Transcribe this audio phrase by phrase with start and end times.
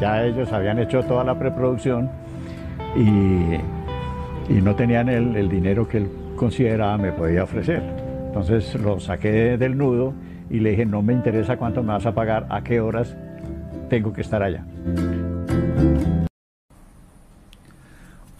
[0.00, 2.10] ya ellos habían hecho toda la preproducción
[2.96, 3.58] y,
[4.62, 7.82] no tenían el, el dinero que él consideraba me podía ofrecer.
[8.26, 10.14] Entonces lo saqué del nudo
[10.50, 13.14] y le dije, no me interesa cuánto me vas a pagar, a qué horas
[13.88, 14.64] tengo que estar allá.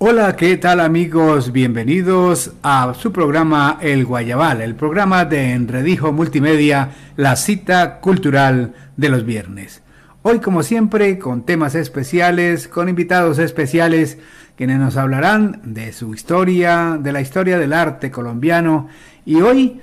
[0.00, 1.50] Hola, ¿qué tal amigos?
[1.50, 9.09] Bienvenidos a su programa El Guayabal, el programa de Enredijo Multimedia, la cita cultural de
[9.09, 9.82] los viernes.
[10.30, 14.18] Hoy, como siempre, con temas especiales, con invitados especiales,
[14.58, 18.89] quienes nos hablarán de su historia, de la historia del arte colombiano.
[19.25, 19.80] Y hoy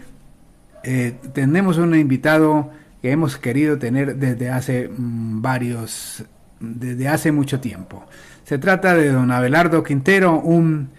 [0.83, 2.69] eh, tenemos un invitado
[3.01, 6.23] que hemos querido tener desde hace mm, varios,
[6.59, 8.05] desde hace mucho tiempo.
[8.43, 10.89] Se trata de don Abelardo Quintero, un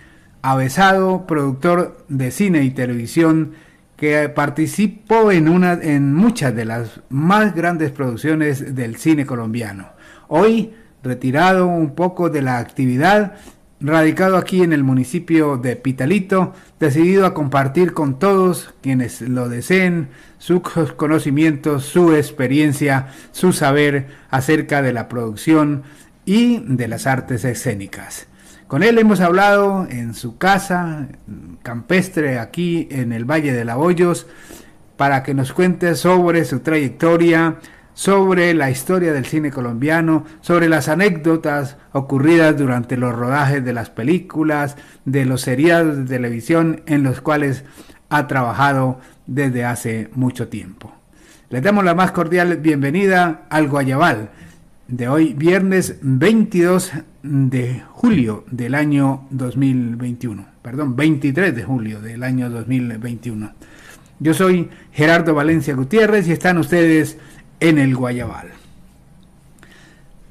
[0.43, 3.53] avesado productor de cine y televisión
[3.97, 9.89] que participó en, una, en muchas de las más grandes producciones del cine colombiano.
[10.29, 10.73] Hoy,
[11.03, 13.35] retirado un poco de la actividad,
[13.81, 20.09] radicado aquí en el municipio de Pitalito, decidido a compartir con todos quienes lo deseen
[20.39, 20.63] sus
[20.97, 25.83] conocimientos, su experiencia, su saber acerca de la producción
[26.25, 28.27] y de las artes escénicas.
[28.69, 31.07] Con él hemos hablado en su casa
[31.63, 33.77] campestre aquí en el Valle de la
[34.97, 37.59] para que nos cuente sobre su trayectoria,
[37.95, 43.89] sobre la historia del cine colombiano, sobre las anécdotas ocurridas durante los rodajes de las
[43.91, 47.63] películas, de los seriados de televisión en los cuales
[48.09, 50.93] ha trabajado desde hace mucho tiempo.
[51.51, 54.31] Les damos la más cordial bienvenida al Guayabal,
[54.89, 56.93] de hoy, viernes 22
[57.23, 60.47] de julio del año 2021.
[60.63, 63.53] Perdón, 23 de julio del año 2021.
[64.21, 67.19] Yo soy Gerardo Valencia Gutiérrez y están ustedes
[67.59, 68.51] en el Guayabal.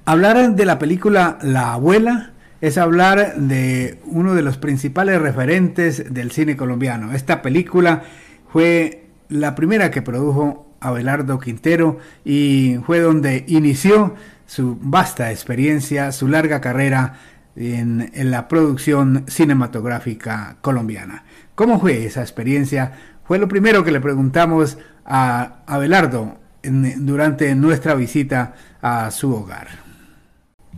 [0.05, 6.31] Hablar de la película La abuela es hablar de uno de los principales referentes del
[6.31, 7.11] cine colombiano.
[7.13, 8.03] Esta película
[8.51, 14.15] fue la primera que produjo Abelardo Quintero y fue donde inició
[14.45, 17.13] su vasta experiencia, su larga carrera
[17.55, 21.23] en, la producción cinematográfica colombiana.
[21.55, 22.93] ¿Cómo fue esa experiencia?
[23.23, 29.67] Fue lo primero que le preguntamos a Abelardo durante nuestra visita a su hogar.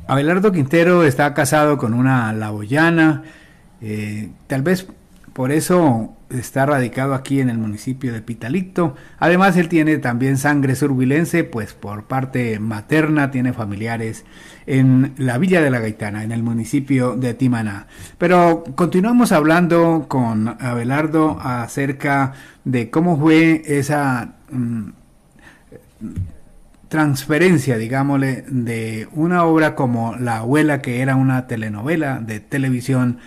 [0.08, 3.24] Abelardo Quintero está casado con una laboyana,
[3.82, 4.88] eh, tal vez
[5.34, 8.96] por eso está radicado aquí en el municipio de Pitalito.
[9.20, 14.26] Además, él tiene también sangre surbilense, pues por parte materna tiene familiares
[14.66, 17.88] en la Villa de la Gaitana, en el municipio de Timaná.
[18.18, 22.34] Pero continuamos hablando con Abelardo acerca
[22.66, 24.90] de cómo fue esa mm,
[26.90, 33.20] transferencia, digámosle, de una obra como La abuela, que era una telenovela de televisión,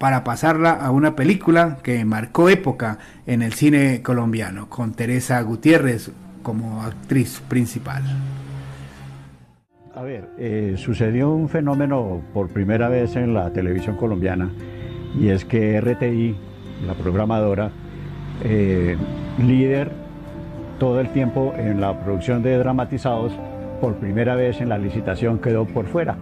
[0.00, 2.96] para pasarla a una película que marcó época
[3.26, 6.10] en el cine colombiano, con Teresa Gutiérrez
[6.42, 8.02] como actriz principal.
[9.94, 14.50] A ver, eh, sucedió un fenómeno por primera vez en la televisión colombiana
[15.20, 16.34] y es que RTI,
[16.86, 17.70] la programadora,
[18.42, 18.96] eh,
[19.38, 19.92] líder
[20.78, 23.34] todo el tiempo en la producción de dramatizados,
[23.82, 26.16] por primera vez en la licitación quedó por fuera.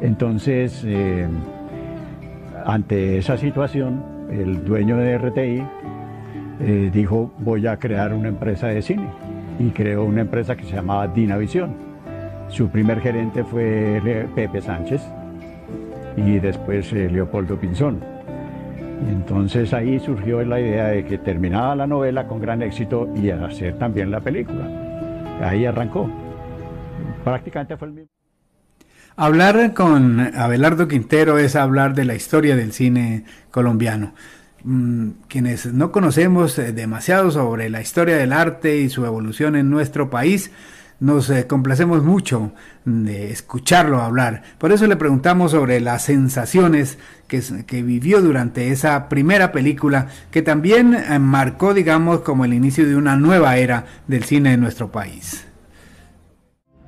[0.00, 1.28] Entonces, eh,
[2.64, 5.62] ante esa situación, el dueño de RTI
[6.60, 9.08] eh, dijo voy a crear una empresa de cine
[9.58, 11.74] y creó una empresa que se llamaba Dinavisión.
[12.48, 15.02] Su primer gerente fue Pepe Sánchez
[16.16, 18.00] y después eh, Leopoldo Pinzón.
[19.08, 23.78] Entonces ahí surgió la idea de que terminaba la novela con gran éxito y hacer
[23.78, 24.66] también la película.
[25.40, 26.10] Ahí arrancó.
[27.24, 28.19] Prácticamente fue el mismo.
[29.16, 34.14] Hablar con Abelardo Quintero es hablar de la historia del cine colombiano.
[34.62, 39.70] Mm, quienes no conocemos eh, demasiado sobre la historia del arte y su evolución en
[39.70, 40.50] nuestro país,
[41.00, 42.52] nos eh, complacemos mucho
[42.84, 44.42] de escucharlo hablar.
[44.58, 50.94] Por eso le preguntamos sobre las sensaciones que, vivió durante esa primera película que también
[50.94, 55.46] eh, marcó, digamos, como el inicio de una nueva era del cine en nuestro país.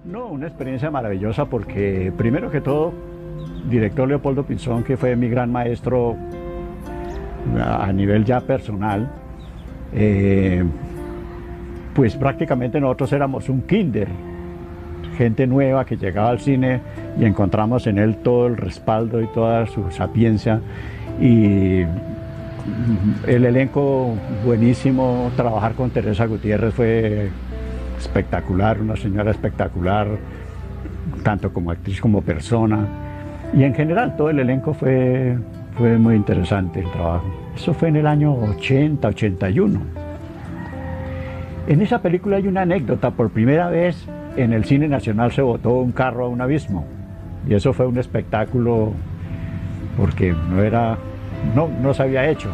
[0.04, 2.92] No, una experiencia maravillosa porque primero que todo,
[3.70, 6.16] director Leopoldo Pinzón, que fue mi gran maestro
[7.56, 9.08] a nivel ya personal,
[9.94, 10.64] eh,
[11.94, 14.08] pues prácticamente nosotros éramos un kinder,
[15.16, 16.80] gente nueva que llegaba al cine
[17.20, 20.60] y encontramos en él todo el respaldo y toda su sapiencia.
[21.20, 21.82] Y
[23.28, 24.14] el elenco
[24.44, 27.30] buenísimo, trabajar con Teresa Gutiérrez fue
[28.02, 30.06] espectacular, una señora espectacular,
[31.22, 32.86] tanto como actriz como persona.
[33.54, 35.36] Y en general todo el elenco fue,
[35.76, 37.26] fue muy interesante el trabajo.
[37.54, 39.80] Eso fue en el año 80, 81.
[41.68, 43.10] En esa película hay una anécdota.
[43.10, 44.06] Por primera vez
[44.36, 46.86] en el cine nacional se botó un carro a un abismo.
[47.48, 48.92] Y eso fue un espectáculo
[49.96, 50.96] porque no era,
[51.54, 52.48] no, no se había hecho.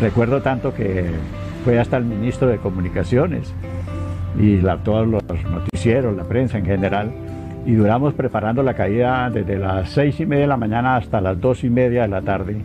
[0.00, 1.04] Recuerdo tanto que
[1.64, 3.52] fue hasta el ministro de Comunicaciones
[4.38, 7.10] y todos los noticieros, la prensa en general,
[7.66, 11.40] y duramos preparando la caída desde las seis y media de la mañana hasta las
[11.40, 12.56] dos y media de la tarde,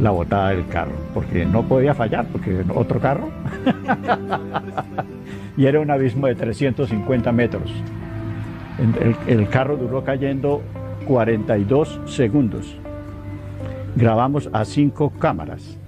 [0.00, 3.28] la botada del carro, porque no podía fallar, porque otro carro.
[5.56, 7.72] y era un abismo de 350 metros.
[8.78, 10.62] El, el carro duró cayendo
[11.06, 12.76] 42 segundos.
[13.94, 15.78] Grabamos a cinco cámaras.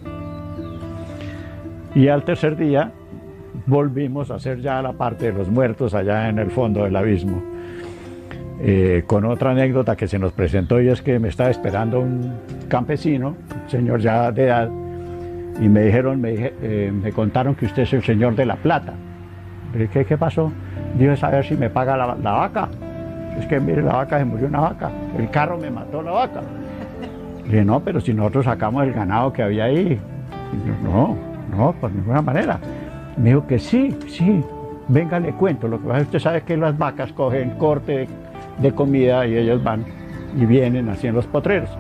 [1.95, 2.93] Y al tercer día
[3.67, 7.43] volvimos a hacer ya la parte de los muertos allá en el fondo del abismo.
[8.61, 12.33] Eh, con otra anécdota que se nos presentó y es que me estaba esperando un
[12.69, 13.29] campesino,
[13.65, 14.69] un señor ya de edad,
[15.61, 18.95] y me dijeron, me, eh, me contaron que usted es el señor de la plata.
[19.93, 20.53] ¿Qué, qué pasó?
[20.97, 22.69] Dije, saber si me paga la, vaca.
[23.39, 24.91] Es que mire, la vaca se murió una vaca.
[25.17, 26.41] El carro me mató la vaca.
[27.45, 30.01] Le dije, no, pero si nosotros sacamos el ganado que había ahí.
[30.83, 31.17] no,
[31.57, 32.59] no, por ninguna manera.
[33.19, 34.45] Me dijo que sí, sí,
[34.87, 35.67] venga, le cuento.
[35.67, 38.07] Lo que pasa es que usted sabe que las vacas cogen corte
[38.59, 39.85] de, comida y ellos van
[40.37, 41.71] y vienen así en los potreros.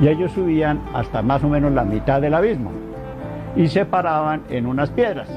[0.00, 2.72] Y ellos subían hasta más o menos la mitad del abismo
[3.54, 5.28] y se paraban en unas piedras.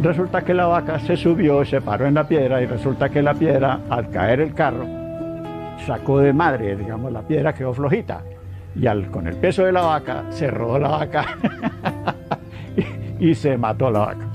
[0.00, 3.34] Resulta que la vaca se subió, se paró en la piedra y resulta que la
[3.34, 4.86] piedra, al caer el carro,
[5.84, 8.22] sacó de madre, digamos, la piedra quedó flojita.
[8.74, 11.26] Y al, con el peso de la vaca, se rodó la vaca
[13.20, 14.26] y se mató la vaca.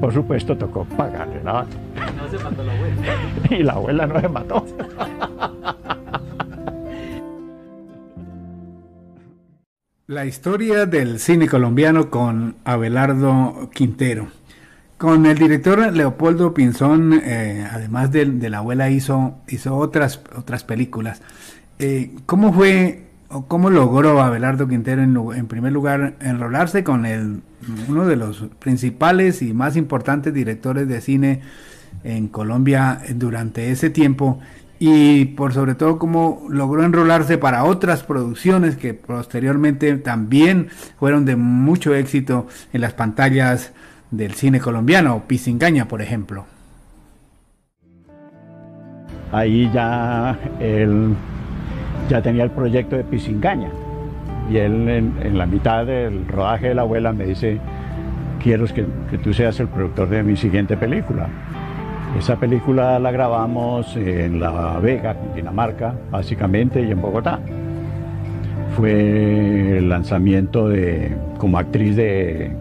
[0.00, 1.76] Por supuesto, tocó pagarle la vaca.
[2.16, 3.16] No se mató la abuela.
[3.50, 4.66] y la abuela no se mató.
[10.06, 14.28] La historia del cine colombiano con Abelardo Quintero.
[14.96, 21.20] Con el director Leopoldo Pinzón, eh, además de, la abuela, hizo, hizo otras, otras películas.
[21.78, 27.06] Eh, ¿Cómo fue cómo logró Abelardo Quintero en, en, primer lugar enrolarse con
[27.88, 31.40] uno de los principales y más importantes directores de cine
[32.04, 34.40] en Colombia durante ese tiempo
[34.78, 41.36] y por sobre todo cómo logró enrolarse para otras producciones que posteriormente también fueron de
[41.36, 43.72] mucho éxito en las pantallas
[44.10, 46.46] del cine colombiano, Pisingaña por ejemplo.
[49.32, 51.14] Ahí ya el
[52.08, 53.70] ya tenía el proyecto de Pisingaña.
[54.50, 57.58] Y él en, la mitad del rodaje de la abuela me dice,
[58.42, 58.84] quiero que,
[59.22, 61.28] tú seas el productor de mi siguiente película.
[62.18, 67.40] Esa película la grabamos en La Vega, Dinamarca, básicamente, y en Bogotá.
[68.76, 72.52] Fue el lanzamiento de, como actriz de,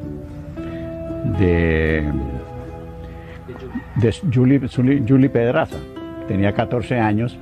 [1.40, 2.04] de,
[3.96, 4.60] de Julie,
[5.08, 5.78] Julie Pedraza.
[6.28, 7.38] Tenía 14 años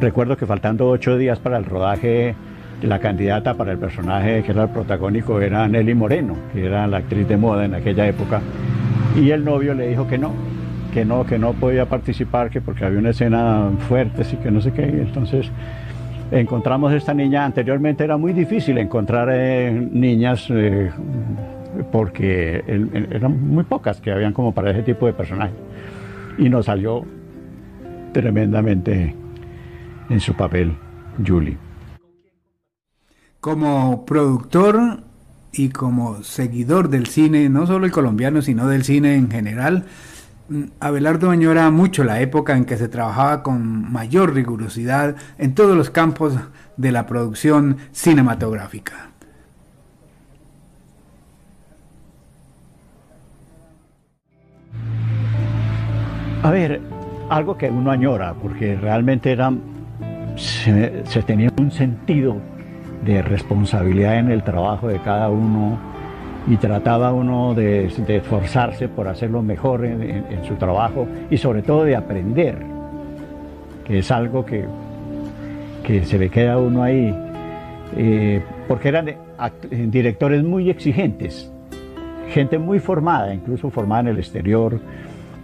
[0.00, 2.34] Recuerdo que faltando ocho días para el rodaje,
[2.82, 6.98] la candidata para el personaje que era el protagónico era Nelly Moreno, que era la
[6.98, 8.40] actriz de moda en aquella época.
[9.16, 10.32] Y el novio le dijo que no,
[10.94, 14.60] que no, que no podía participar, que porque había una escena fuerte, así que no
[14.60, 14.84] sé qué.
[14.84, 15.50] Entonces
[16.30, 17.44] encontramos esta niña.
[17.44, 20.92] Anteriormente era muy difícil encontrar eh, niñas eh,
[21.90, 22.62] porque
[23.10, 25.54] eran muy pocas que habían como para ese tipo de personaje.
[26.38, 27.04] Y nos salió
[28.12, 29.14] tremendamente
[30.08, 30.76] en su papel,
[31.24, 31.56] Julie.
[33.40, 35.02] Como productor
[35.52, 39.84] y como seguidor del cine, no solo el colombiano, sino del cine en general,
[40.48, 45.76] mm, Abelardo añora mucho la época en que se trabajaba con mayor rigurosidad en todos
[45.76, 46.34] los campos
[46.76, 49.08] de la producción cinematográfica.
[56.42, 56.80] A ver,
[57.28, 59.77] algo que uno añora, porque realmente eran
[60.38, 62.36] se, tenía un sentido
[63.04, 65.78] de responsabilidad en el trabajo de cada uno
[66.46, 71.96] y trataba uno de, esforzarse por hacerlo mejor en, su trabajo y sobre todo de
[71.96, 72.56] aprender,
[73.84, 74.64] que es algo que,
[75.84, 77.14] que se le queda a uno ahí,
[77.96, 79.14] eh, porque eran
[79.70, 81.52] directores muy exigentes,
[82.30, 84.80] gente muy formada, incluso formada en el exterior,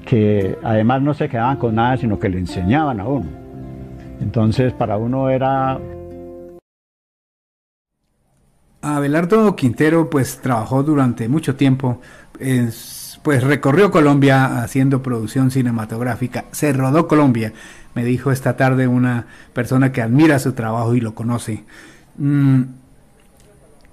[0.07, 3.44] que además no se quedaban con nada, sino que le enseñaban a uno.
[4.25, 5.79] Entonces para uno era...
[8.81, 12.01] Abelardo Quintero pues trabajó durante mucho tiempo,
[12.39, 17.53] pues recorrió Colombia haciendo producción cinematográfica, se rodó Colombia,
[17.95, 21.65] me dijo esta tarde una persona que admira su trabajo y lo conoce.
[22.17, 22.63] Mm,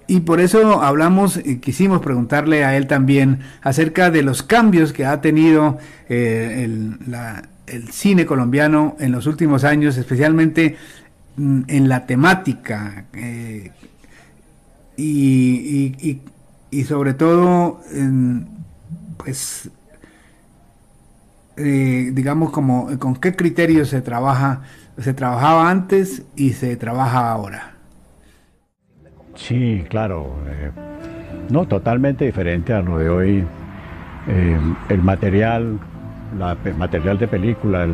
[0.06, 5.06] y por eso hablamos y quisimos preguntarle a él también acerca de los cambios que
[5.06, 6.98] ha tenido eh, el,
[7.90, 10.76] cine colombiano en los últimos años, especialmente
[11.36, 13.70] mm, en la temática eh,
[14.96, 16.20] y,
[16.84, 17.80] sobre todo,
[19.16, 19.70] pues,
[21.56, 24.62] eh, digamos, como con qué criterios se trabaja,
[24.98, 27.72] se trabajaba antes y se trabaja ahora.
[29.34, 30.34] Sí, claro.
[30.46, 30.70] Eh,
[31.50, 33.44] no, totalmente diferente a lo de hoy.
[34.28, 35.78] Eh, el material,
[36.32, 37.86] material de película,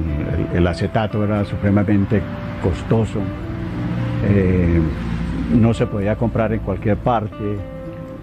[0.54, 2.20] el, acetato era supremamente
[2.62, 3.20] costoso.
[4.24, 4.80] Eh,
[5.54, 7.36] no se podía comprar en cualquier parte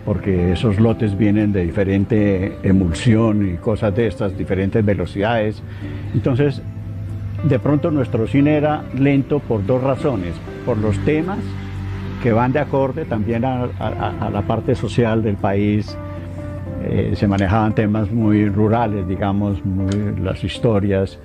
[0.06, 5.64] porque esos lotes vienen de diferente emulsión y cosas de estas, diferentes velocidades.
[6.14, 6.62] Entonces,
[7.44, 10.34] de pronto nuestro cine era lento por dos razones,
[10.66, 11.40] por los temas
[12.22, 13.68] que van de acorde también a,
[14.32, 15.98] la parte social del país.
[16.88, 19.62] Eh, se manejaban temas muy rurales, digamos,
[20.22, 21.20] las historias,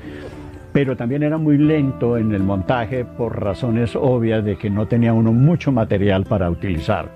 [0.72, 5.12] pero también era muy lento en el montaje por razones obvias de que no tenía
[5.12, 7.10] uno mucho material para utilizar.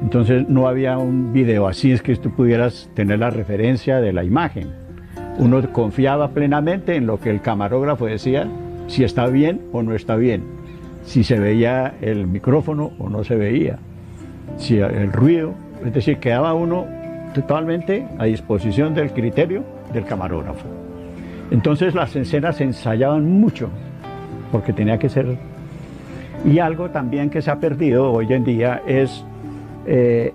[0.00, 4.24] Entonces no había un video así, es que tú pudieras tener la referencia de la
[4.24, 4.68] imagen.
[5.38, 8.48] Uno confiaba plenamente en lo que el camarógrafo decía,
[8.86, 10.64] si está bien o no está bien
[11.04, 13.78] si se veía el micrófono o no se veía,
[14.56, 15.54] si el ruido,
[15.84, 16.86] es decir, quedaba uno
[17.34, 19.62] totalmente a disposición del criterio
[19.92, 20.66] del camarógrafo.
[21.50, 23.68] Entonces las escenas se ensayaban mucho,
[24.50, 25.36] porque tenía que ser...
[26.46, 29.24] Y algo también que se ha perdido hoy en día es
[29.86, 30.32] eh,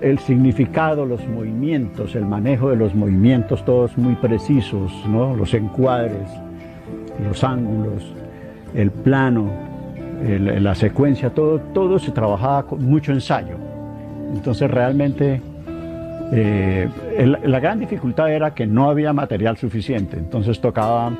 [0.00, 6.28] el significado, los movimientos, el manejo de los movimientos, todos muy precisos, los encuadres,
[7.28, 8.02] los ángulos
[8.74, 9.50] el plano,
[10.20, 13.56] la secuencia, todo, todo se trabajaba con mucho ensayo.
[14.32, 15.40] Entonces realmente
[16.32, 16.88] eh,
[17.44, 21.12] la gran dificultad era que no había material suficiente, entonces tocaba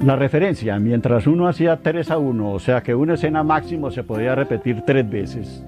[0.00, 4.02] la referencia, mientras uno hacía 3 a 1, o sea que una escena máximo se
[4.02, 5.62] podía repetir tres veces.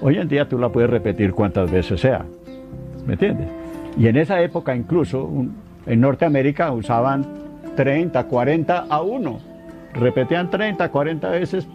[0.00, 2.24] Hoy en día tú la puedes repetir cuantas veces sea,
[3.06, 3.46] ¿me entiendes?
[3.96, 5.30] Y en esa época incluso
[5.86, 7.24] en Norteamérica usaban
[7.76, 9.38] 30, 40 a 1.
[9.94, 11.68] Repetían 30, 40 veces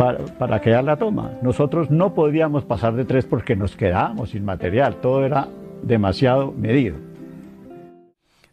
[0.00, 1.32] para, para quedar la toma.
[1.42, 4.96] Nosotros no podíamos pasar de 3 porque nos quedábamos sin material.
[5.02, 5.46] Todo era
[5.82, 6.96] demasiado medido.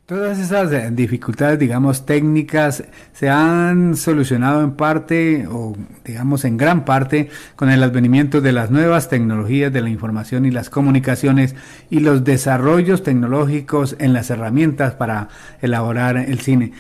[0.06, 5.74] Todas esas eh, dificultades, digamos, técnicas se han solucionado en parte o,
[6.04, 10.52] digamos, en gran parte con el advenimiento de las nuevas tecnologías de la información y
[10.52, 11.56] las comunicaciones
[11.90, 15.30] y los desarrollos tecnológicos en las herramientas para
[15.62, 16.74] elaborar el cine.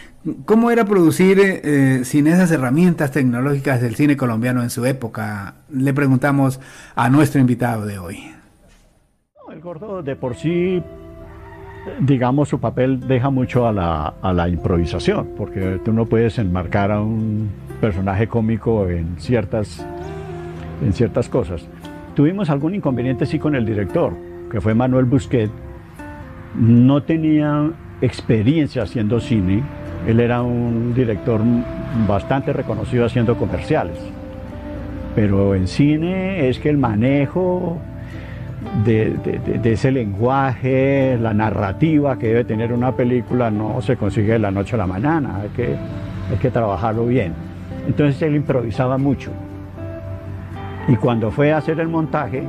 [0.45, 5.55] ¿Cómo era producir eh, sin esas herramientas tecnológicas del cine colombiano en su época?
[5.69, 6.59] Le preguntamos
[6.95, 8.31] a nuestro invitado de hoy.
[9.51, 10.83] El gordo de por sí
[11.99, 17.49] digamos, su papel deja mucho a la, improvisación, porque tú no puedes enmarcar a un
[17.81, 19.85] personaje cómico en ciertas,
[20.83, 21.67] en ciertas cosas.
[22.15, 24.13] Tuvimos algún inconveniente sí con el director,
[24.51, 25.51] que fue Manuel Busquet.
[26.55, 29.63] No tenía experiencia haciendo cine,
[30.05, 31.41] él era un director
[32.07, 33.97] bastante reconocido haciendo comerciales.
[35.15, 37.79] Pero en cine es que el manejo,
[38.85, 39.15] de,
[39.63, 44.75] ese lenguaje, la narrativa que debe tener una película no se consigue de la noche
[44.75, 45.75] a la mañana, hay que,
[46.31, 47.33] hay que trabajarlo bien.
[47.87, 49.31] Entonces él improvisaba mucho.
[50.87, 52.43] Y cuando fue a hacer el montaje,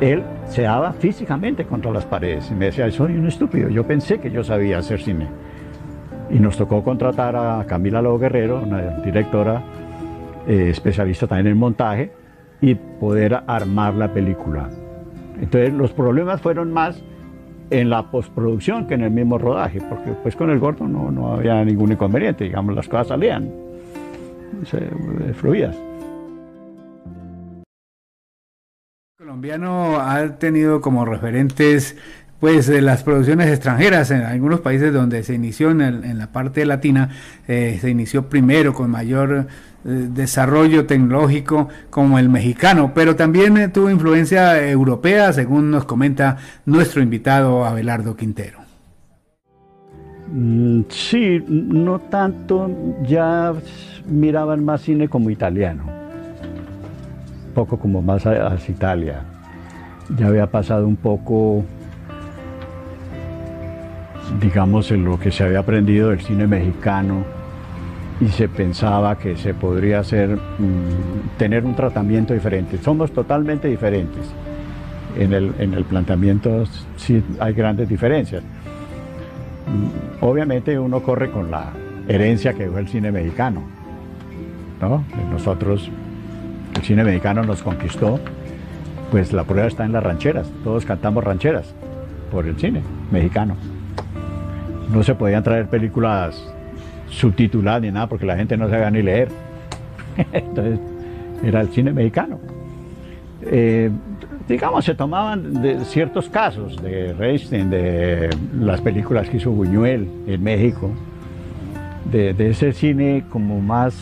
[0.00, 4.18] él se daba físicamente contra las paredes y me decía, soy un estúpido, yo pensé
[4.18, 5.28] que yo sabía hacer cine.
[6.32, 9.62] Y nos tocó contratar a Camila Lobo Guerrero, una directora
[10.48, 12.10] eh, especialista también en montaje,
[12.60, 14.68] y poder armar la película.
[15.40, 17.02] Entonces los problemas fueron más
[17.70, 21.32] en la postproducción que en el mismo rodaje, porque pues con el gordo no, no
[21.32, 23.50] había ningún inconveniente, digamos, las cosas salían
[25.34, 25.76] fluidas.
[29.18, 31.96] El colombiano ha tenido como referentes
[32.42, 37.08] pues las producciones extranjeras en algunos países donde se inició en, la parte latina
[37.46, 39.46] eh, se inició primero con mayor
[39.84, 46.36] eh, desarrollo tecnológico como el mexicano, pero también eh, tuvo influencia europea, según nos comenta
[46.66, 48.58] nuestro invitado Abelardo Quintero.
[50.32, 52.68] Mm, Sí, no tanto,
[53.06, 53.52] ya
[54.08, 55.84] miraban más cine como italiano,
[57.54, 59.22] poco como más hacia Italia.
[60.18, 61.64] Ya había pasado un poco,
[64.40, 67.24] digamos, en lo que se había aprendido del cine mexicano
[68.20, 72.78] y se pensaba que se podría hacer, mm, tener un tratamiento diferente.
[72.78, 74.24] Somos totalmente diferentes.
[75.18, 76.64] En el, en el planteamiento
[76.96, 78.42] sí hay grandes diferencias.
[78.42, 81.72] Mm, obviamente uno corre con la
[82.08, 83.62] herencia que dejó el cine mexicano.
[84.80, 85.04] ¿no?
[85.30, 85.90] Nosotros,
[86.76, 88.18] el cine mexicano nos conquistó,
[89.10, 90.50] pues la prueba está en las rancheras.
[90.64, 91.74] Todos cantamos rancheras
[92.30, 93.56] por el cine mexicano.
[94.92, 96.42] No se podían traer películas
[97.08, 99.28] subtituladas ni nada porque la gente no sabía ni leer.
[100.32, 100.78] Entonces,
[101.42, 102.38] era el cine mexicano.
[103.42, 103.90] Eh,
[104.48, 110.42] digamos, se tomaban de ciertos casos de Reinstein, de las películas que hizo Buñuel en
[110.42, 110.90] México,
[112.10, 113.94] de, ese cine como más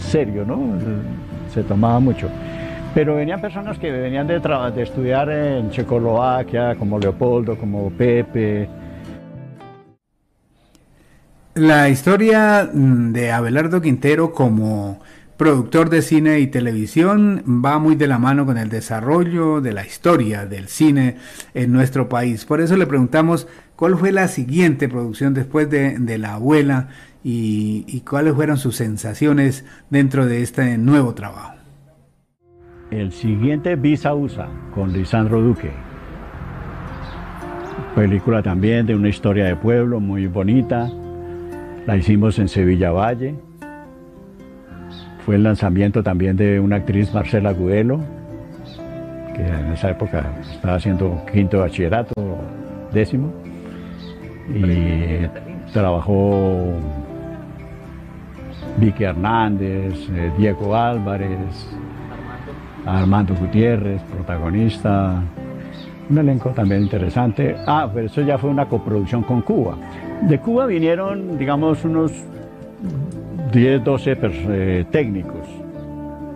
[0.00, 0.58] serio, ¿no?
[1.52, 2.28] Se tomaba mucho.
[2.94, 8.68] Pero venían personas que venían de, de estudiar en Checoslovaquia, como Leopoldo, como Pepe.
[11.54, 15.00] La historia mm, de Abelardo Quintero como
[15.40, 19.86] productor de cine y televisión, va muy de la mano con el desarrollo de la
[19.86, 21.16] historia del cine
[21.54, 22.44] en nuestro país.
[22.44, 26.88] Por eso le preguntamos cuál fue la siguiente producción después de, La Abuela
[27.24, 31.54] y, cuáles fueron sus sensaciones dentro de este nuevo trabajo.
[32.90, 35.72] El siguiente Visa USA con Lisandro Duque.
[37.94, 40.90] Película también de una historia de pueblo muy bonita.
[41.86, 43.34] La hicimos en Sevilla Valle
[45.24, 48.00] fue el lanzamiento también de una actriz, Marcela Gudelo,
[49.34, 52.12] que en esa época estaba haciendo quinto bachillerato,
[52.92, 53.32] décimo,
[54.48, 55.26] y
[55.72, 56.74] trabajó
[58.78, 61.68] Vicky Hernández, eh, Diego Álvarez,
[62.86, 65.22] Armando Gutiérrez, protagonista,
[66.08, 67.56] un elenco también interesante.
[67.66, 69.76] Ah, pero eso ya fue una coproducción con Cuba.
[70.22, 72.12] De Cuba vinieron, digamos, unos
[73.52, 75.46] 10, 12 eh, técnicos,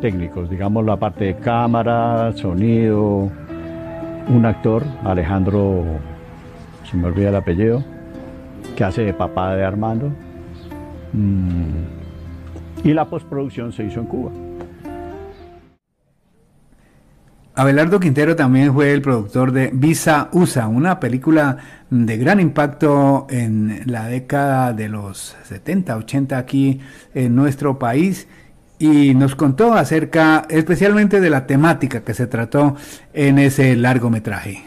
[0.01, 3.31] técnicos, digamos la parte de cámara, sonido,
[4.29, 5.85] un actor, Alejandro,
[6.91, 7.85] se me olvida el apellido,
[8.75, 10.11] que hace de papá de Armando,
[11.13, 14.31] mm, y la postproducción se hizo en Cuba.
[17.57, 23.83] Abelardo Quintero también fue el productor de Visa USA, una película de gran impacto en
[23.87, 26.81] la década de los 70, 80 aquí
[27.15, 28.27] en nuestro país
[28.81, 32.75] y nos contó acerca especialmente de la temática que se trató
[33.13, 34.65] en ese largometraje.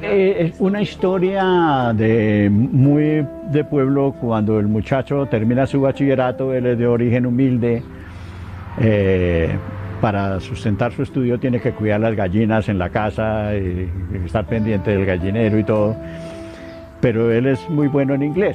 [0.00, 6.66] Eh, es una historia de muy de pueblo cuando el muchacho termina su bachillerato, él
[6.66, 7.82] es de origen humilde.
[8.78, 9.56] Eh,
[10.04, 13.88] para sustentar su estudio tiene que cuidar las gallinas en la casa y
[14.22, 15.96] estar pendiente del gallinero y todo.
[17.00, 18.54] Pero él es muy bueno en inglés.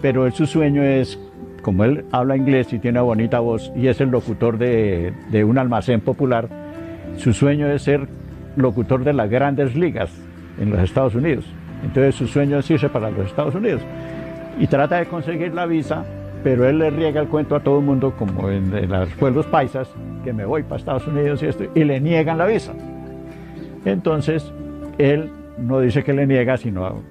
[0.00, 1.18] Pero su sueño es,
[1.62, 5.42] como él habla inglés y tiene una bonita voz y es el locutor de, de
[5.42, 6.48] un almacén popular,
[7.16, 8.06] su sueño es ser
[8.54, 10.12] locutor de las grandes ligas
[10.60, 11.46] en los Estados Unidos.
[11.82, 13.82] Entonces su sueño es irse para los Estados Unidos.
[14.60, 16.04] Y trata de conseguir la visa
[16.42, 19.88] pero él le riega el cuento a todo el mundo, como en, los pueblos paisas,
[20.24, 22.72] que me voy para Estados Unidos y esto, y le niegan la visa.
[23.84, 24.50] Entonces,
[24.98, 27.02] él no dice que le niega, sino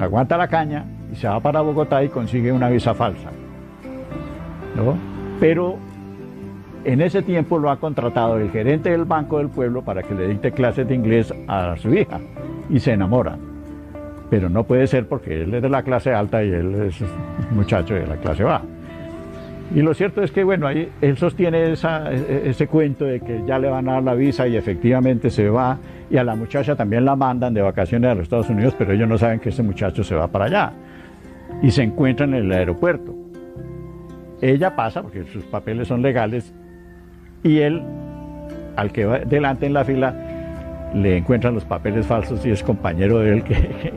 [0.00, 3.30] aguanta la caña y se va para Bogotá y consigue una visa falsa.
[4.76, 4.96] ¿no?
[5.40, 5.76] Pero
[6.84, 10.28] en ese tiempo lo ha contratado el gerente del Banco del Pueblo para que le
[10.28, 12.20] dicte clases de inglés a su hija
[12.68, 13.36] y se enamora
[14.34, 17.00] pero no puede ser porque él es de la clase alta y él es
[17.52, 18.64] muchacho de la clase baja.
[19.72, 23.44] Y lo cierto es que, bueno, ahí él sostiene esa, e, ese cuento de que
[23.46, 25.78] ya le van a dar la visa y efectivamente se va,
[26.10, 29.08] y a la muchacha también la mandan de vacaciones a los Estados Unidos, pero ellos
[29.08, 30.72] no saben que ese muchacho se va para allá.
[31.62, 33.14] Y se encuentran en el aeropuerto.
[34.42, 36.52] Ella pasa, porque sus papeles son legales,
[37.44, 37.80] y él,
[38.74, 40.23] al que va delante en la fila,
[40.94, 43.92] le encuentran los papeles falsos y es compañero de él que,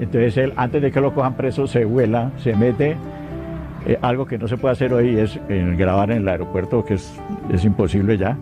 [0.00, 2.96] entonces él antes de que lo cojan preso se vuela, se mete
[3.86, 7.18] eh, algo que no se puede hacer hoy es grabar en el aeropuerto que es,
[7.52, 8.36] es imposible ya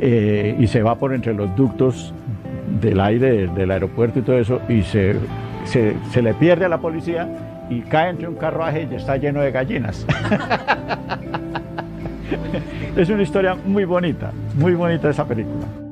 [0.00, 2.12] eh, y se va por entre los ductos
[2.80, 5.16] del aire del, aeropuerto y todo eso y se,
[5.64, 7.28] se, se le pierde a la policía
[7.70, 10.06] y cae entre un carruaje y está lleno de gallinas.
[12.96, 15.83] es una historia muy bonita, muy bonita esa película.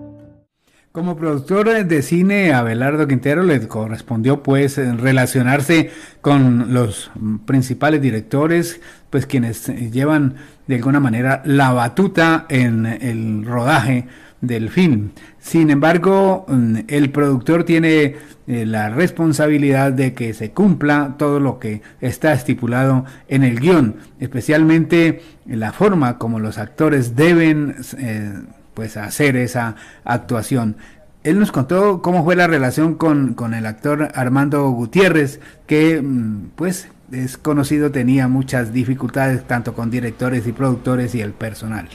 [0.92, 7.10] Como productor de cine, Abelardo Quintero le correspondió pues relacionarse con los
[7.46, 8.78] principales directores,
[9.08, 10.34] pues quienes llevan
[10.66, 14.06] de alguna manera la batuta en el rodaje
[14.42, 15.12] del film.
[15.38, 16.44] Sin embargo,
[16.88, 23.06] el productor tiene eh, la responsabilidad de que se cumpla todo lo que está estipulado
[23.28, 28.42] en el guion, especialmente la forma como los actores deben eh,
[28.74, 30.76] pues hacer esa actuación.
[31.24, 36.50] Él nos contó cómo fue la relación con, con el actor Armando Gutiérrez, que mm,
[36.56, 41.88] pues es conocido, tenía muchas dificultades tanto con directores y productores y el personal.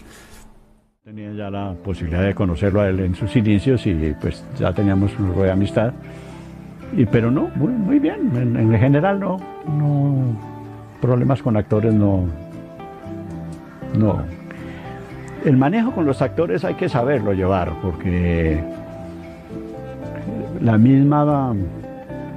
[1.03, 5.11] Tenía ya la posibilidad de conocerlo a él en sus inicios y pues ya teníamos
[5.19, 5.93] un de amistad.
[6.95, 9.37] Y, pero no, muy, muy bien, en, en, general no,
[9.67, 10.37] no,
[11.01, 12.25] problemas con actores no,
[13.97, 14.23] no,
[15.47, 18.61] el manejo con los actores hay que saberlo llevar, porque
[20.59, 21.55] la misma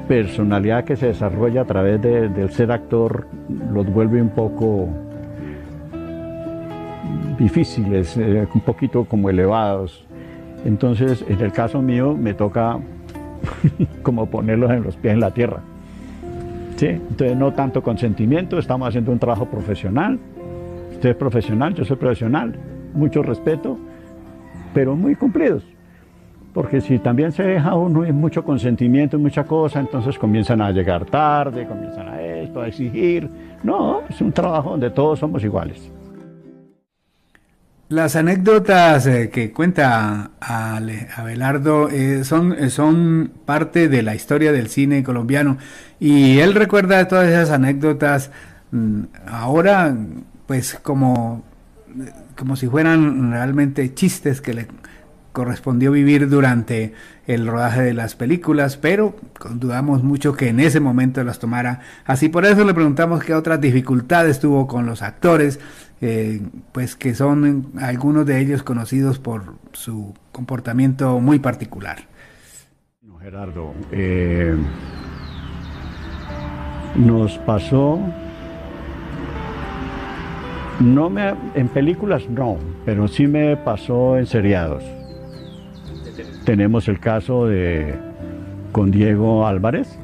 [0.07, 3.27] personalidad que se desarrolla a través del ser actor
[3.73, 4.89] los vuelve un poco
[7.37, 10.05] difíciles, eh, un poquito como elevados.
[10.65, 12.79] Entonces, en el caso mío, me toca
[14.03, 15.61] como ponerlos en los pies en la tierra.
[16.77, 16.87] ¿Sí?
[16.87, 20.19] Entonces, no tanto consentimiento, estamos haciendo un trabajo profesional.
[20.93, 22.55] Usted es profesional, yo soy profesional
[22.95, 23.79] mucho respeto,
[24.75, 25.65] pero muy cumplidos.
[26.53, 30.73] Porque si también se deja uno en mucho consentimiento y mucha cosa, entonces comienzan a
[30.73, 33.31] llegar tarde, comienzan a esto, a exigir.
[33.63, 35.91] No, es un trabajo donde todos somos iguales.
[37.91, 44.69] Las anécdotas eh, que cuenta Abelardo eh, son, eh, son parte de la historia del
[44.69, 45.59] cine colombiano
[45.99, 48.31] y él recuerda todas esas anécdotas
[48.71, 49.97] mm, ahora
[50.47, 51.43] pues como
[52.41, 54.67] como si fueran realmente chistes que le
[55.33, 56.95] correspondió vivir durante
[57.27, 59.15] el rodaje de las películas, pero
[59.51, 62.31] dudamos mucho que en ese momento las tomara así.
[62.31, 65.61] Por eso le preguntamos qué otras dificultades tuvo con los actores,
[66.01, 66.41] eh,
[66.73, 72.09] pues que son algunos de ellos conocidos por su comportamiento muy particular.
[73.21, 74.57] Gerardo, eh,
[76.97, 78.01] nos pasó
[80.81, 84.83] no me, en películas no, pero sí me pasó en seriados.
[86.45, 87.95] Tenemos el caso de
[88.73, 89.99] con Diego Álvarez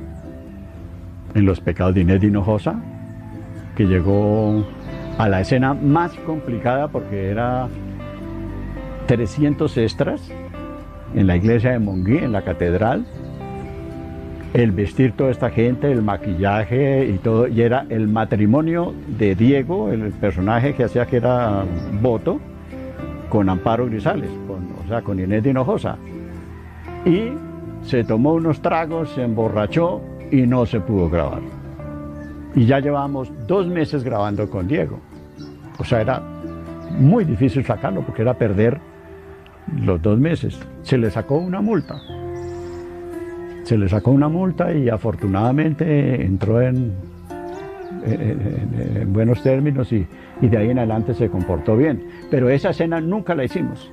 [1.34, 2.80] en Los pecados de Inés Hinojosa,
[3.76, 4.64] que llegó
[5.18, 7.68] a la escena más complicada porque era
[9.06, 10.30] 300 extras
[11.14, 13.06] en la iglesia de Monguí, en la catedral,
[14.54, 19.90] el vestir toda esta gente, el maquillaje y todo, y era el matrimonio de Diego,
[19.90, 21.64] el personaje que hacía que era
[22.00, 22.40] voto,
[23.28, 25.96] con Amparo Grisales, con, o sea, con Inés de Hinojosa.
[27.04, 27.32] Y
[27.82, 31.40] se tomó unos tragos, se emborrachó y no se pudo grabar.
[32.54, 34.98] Y ya llevamos dos meses grabando con Diego.
[35.78, 36.22] O sea, era
[36.98, 38.80] muy difícil sacarlo porque era perder
[39.82, 40.58] los dos meses.
[40.82, 42.00] Se le sacó una multa
[43.66, 46.92] se le sacó una multa y afortunadamente entró en,
[49.08, 50.06] buenos términos y,
[50.40, 52.00] de ahí en adelante se comportó bien.
[52.30, 53.92] Pero esa escena nunca la hicimos.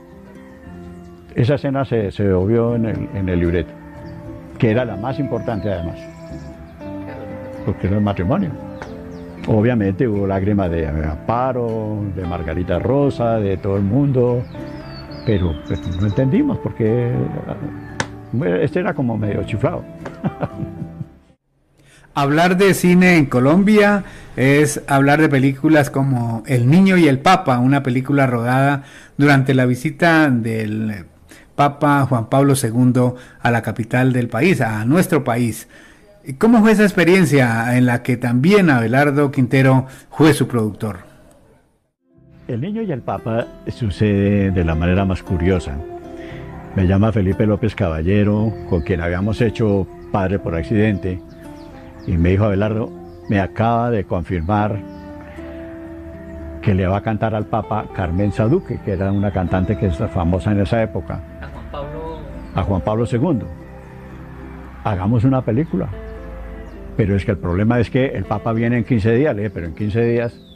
[1.33, 3.71] Esa escena se, se obvió en el, en el libreto,
[4.59, 5.97] que era la más importante además,
[7.65, 8.51] porque era el matrimonio.
[9.47, 14.43] Obviamente hubo lágrimas de Amparo, de Margarita Rosa, de todo el mundo,
[15.25, 15.51] pero
[15.99, 17.11] no entendimos porque
[18.61, 19.83] este era como medio chiflado.
[22.15, 24.03] Hablar de cine en Colombia
[24.35, 28.83] es hablar de películas como El Niño y el Papa, una película rodada
[29.17, 31.05] durante la visita del
[31.55, 35.67] Papa Juan Pablo II a la capital del país, a nuestro país.
[36.37, 40.99] ¿Cómo fue esa experiencia en la que también Abelardo Quintero fue su productor?
[42.47, 45.77] El Niño y el Papa sucede de la manera más curiosa.
[46.75, 51.21] Me llama Felipe López Caballero, con quien habíamos hecho Padre por accidente,
[52.07, 52.89] y me dijo Abelardo,
[53.29, 54.79] me acaba de confirmar
[56.63, 59.97] que le va a cantar al Papa Carmen Saduque, que era una cantante que es
[59.97, 61.21] famosa en esa época.
[61.41, 62.19] A Juan Pablo.
[62.55, 63.39] A Juan Pablo II.
[64.83, 65.89] Hagamos una película.
[66.97, 69.53] Pero es que el problema es que el Papa viene en 15 días, le dije,
[69.53, 70.52] pero en 15 días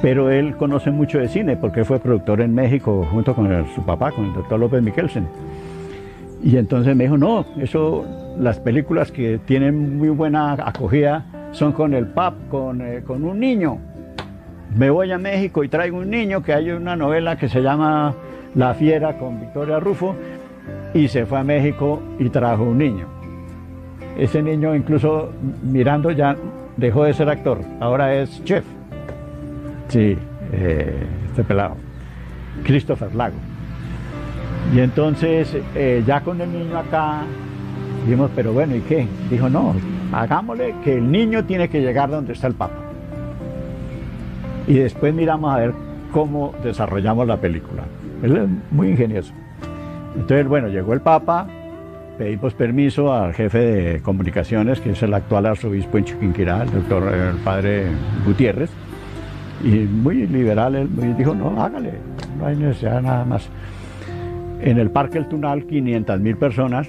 [0.00, 4.12] pero él conoce mucho de cine porque fue productor en México junto con su papá,
[4.12, 5.26] con el doctor López Miquelsen.
[6.42, 8.04] Y entonces me dijo, no, eso,
[8.38, 13.40] las películas que tienen muy buena acogida son con el pap, con, eh, con un
[13.40, 13.78] niño.
[14.76, 18.14] Me voy a México y traigo un niño, que hay una novela que se llama
[18.54, 20.14] La Fiera con Victoria Rufo,
[20.94, 23.06] y se fue a México y trajo un niño.
[24.16, 25.30] Ese niño incluso
[25.62, 26.36] mirando ya
[26.76, 28.77] dejó de ser actor, ahora es chef.
[29.88, 30.16] Sí,
[30.52, 31.76] eh, este pelado,
[32.64, 33.36] Christopher Lago.
[34.74, 37.22] Y entonces eh, ya con el niño acá,
[38.04, 39.06] dijimos, pero bueno, ¿y qué?
[39.30, 39.74] Dijo, no,
[40.12, 42.76] hagámosle que el niño tiene que llegar donde está el Papa.
[44.66, 45.72] Y después miramos a ver
[46.12, 47.84] cómo desarrollamos la película.
[48.22, 49.32] Él es muy ingenioso.
[50.14, 51.46] Entonces, bueno, llegó el Papa,
[52.18, 57.14] pedimos permiso al jefe de comunicaciones, que es el actual arzobispo en Chiquinquirá, el doctor,
[57.14, 57.86] el padre
[58.26, 58.70] Gutiérrez,
[59.62, 61.92] y muy liberal, él dijo, no, hágale,
[62.38, 63.48] no hay necesidad nada más.
[64.60, 66.88] En el Parque El Tunal, 500 mil personas,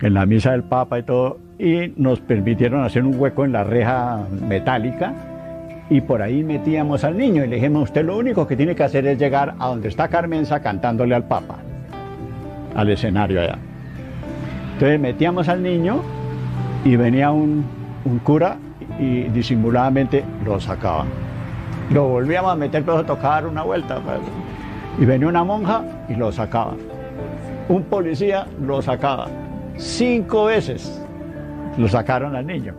[0.00, 3.62] en la misa del Papa y todo, y nos permitieron hacer un hueco en la
[3.62, 5.14] reja metálica
[5.90, 8.82] y por ahí metíamos al niño y le dijimos, usted lo único que tiene que
[8.82, 11.56] hacer es llegar a donde está Carmenza cantándole al Papa,
[12.74, 13.58] al escenario allá.
[14.74, 16.00] Entonces metíamos al niño
[16.84, 17.64] y venía un,
[18.04, 18.56] un cura
[18.98, 21.04] y disimuladamente lo sacaba.
[21.92, 24.00] Lo volvíamos a meter, pero a tocar una vuelta.
[24.00, 24.18] Pues.
[24.98, 26.74] Y venía una monja y lo sacaba.
[27.68, 29.28] Un policía lo sacaba.
[29.76, 31.02] Cinco veces
[31.76, 32.74] lo sacaron al niño.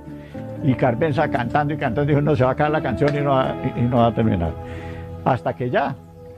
[0.63, 3.31] Y Carmenza cantando y cantando dijo, no, se va a acabar la canción y no
[3.31, 4.51] va, y no va a terminar.
[5.25, 5.95] Hasta que ya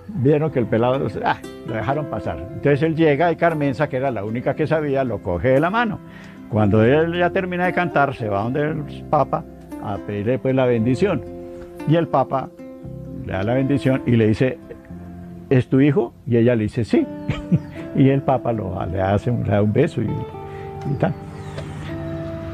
[0.08, 2.38] vieron que el pelado, ah, lo dejaron pasar.
[2.40, 5.70] Entonces él llega y Carmenza, que era la única que sabía, lo coge de la
[5.70, 6.00] mano.
[6.50, 9.44] Cuando él ya termina de cantar, se va donde el Papa
[9.84, 11.24] a pedirle pues la bendición.
[11.88, 12.50] Y el Papa
[13.26, 14.58] le da la bendición y le dice,
[15.50, 16.14] ¿es tu hijo?
[16.28, 17.06] Y ella le dice, sí.
[17.96, 21.14] y el Papa le hace le da un beso y, y tal.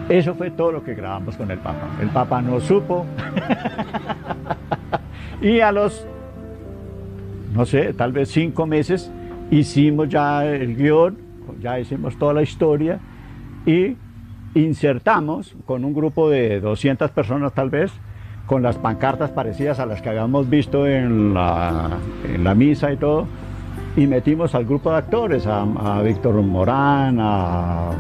[0.10, 1.88] Eso fue todo lo que grabamos con el Papa.
[2.02, 3.06] El Papa no supo.
[5.42, 6.06] y a los,
[7.54, 9.12] no sé, tal vez cinco meses,
[9.52, 11.18] hicimos ya el guion,
[11.62, 13.00] ya hicimos toda la historia
[13.66, 13.96] y
[14.54, 17.92] insertamos con un grupo de 200 personas tal vez,
[18.52, 21.90] con las pancartas parecidas a las que habíamos visto en la,
[22.26, 23.26] en la misa y todo,
[23.96, 27.92] y metimos al grupo de actores, a, a Víctor Morán, a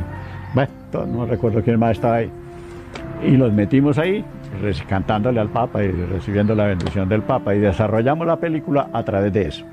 [0.53, 0.71] bueno,
[1.07, 2.29] no recuerdo quién más estaba ahí.
[3.23, 4.25] Y los metimos ahí,
[4.89, 9.31] cantándole al Papa y recibiendo la bendición del Papa, y desarrollamos la película a través
[9.31, 9.63] de eso.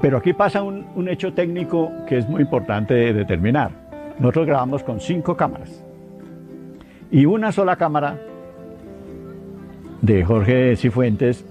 [0.00, 3.70] Pero aquí pasa un, un hecho técnico que es muy importante de determinar.
[4.18, 5.84] Nosotros grabamos con cinco cámaras.
[7.12, 8.18] Y una sola cámara
[10.02, 11.46] de Jorge Cifuentes,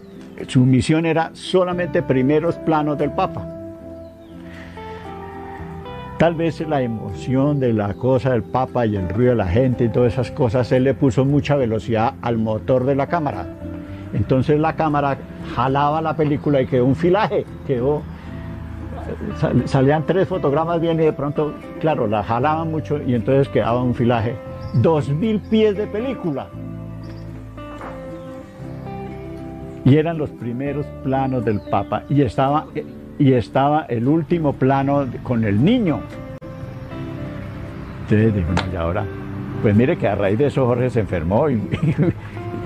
[0.48, 3.48] su misión era solamente primeros planos del Papa.
[6.18, 9.86] Tal vez la emoción de la cosa del Papa y el ruido de la gente
[9.86, 13.48] y todas esas cosas, él le puso mucha velocidad al motor de la cámara.
[14.14, 15.18] Entonces la cámara
[15.56, 18.04] jalaba la película y quedó un filaje, quedó,
[19.66, 23.96] salían tres fotogramas bien y de pronto, claro, la jalaban mucho y entonces quedaba un
[23.96, 24.36] filaje.
[24.76, 26.48] Dos mil pies de película.
[29.84, 32.68] Y eran los primeros planos del Papa y estaba
[33.18, 36.00] y estaba el último plano con el niño.
[38.10, 39.06] Entonces y ahora,
[39.62, 41.56] pues mire que a raíz de eso Jorge se enfermó y,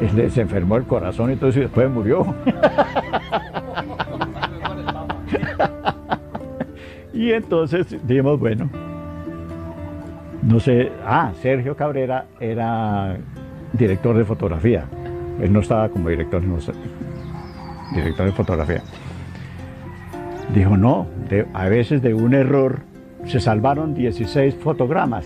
[0.01, 2.36] y se enfermó el corazón y todo eso y después murió.
[7.13, 8.69] y entonces dijimos, bueno,
[10.41, 13.17] no sé, ah, Sergio Cabrera era
[13.73, 14.86] director de fotografía.
[15.41, 16.60] Él no estaba como director, no
[17.95, 18.81] director de fotografía.
[20.53, 21.08] Dijo, no,
[21.53, 22.79] a veces de un error
[23.25, 25.25] se salvaron 16 fotogramas.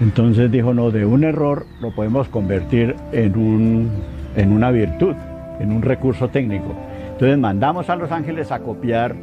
[0.00, 3.90] Entonces dijo, no, de un error lo podemos convertir en, un,
[4.36, 5.14] en una virtud,
[5.60, 6.74] en un recurso técnico.
[7.12, 9.14] Entonces mandamos a Los Ángeles a copiar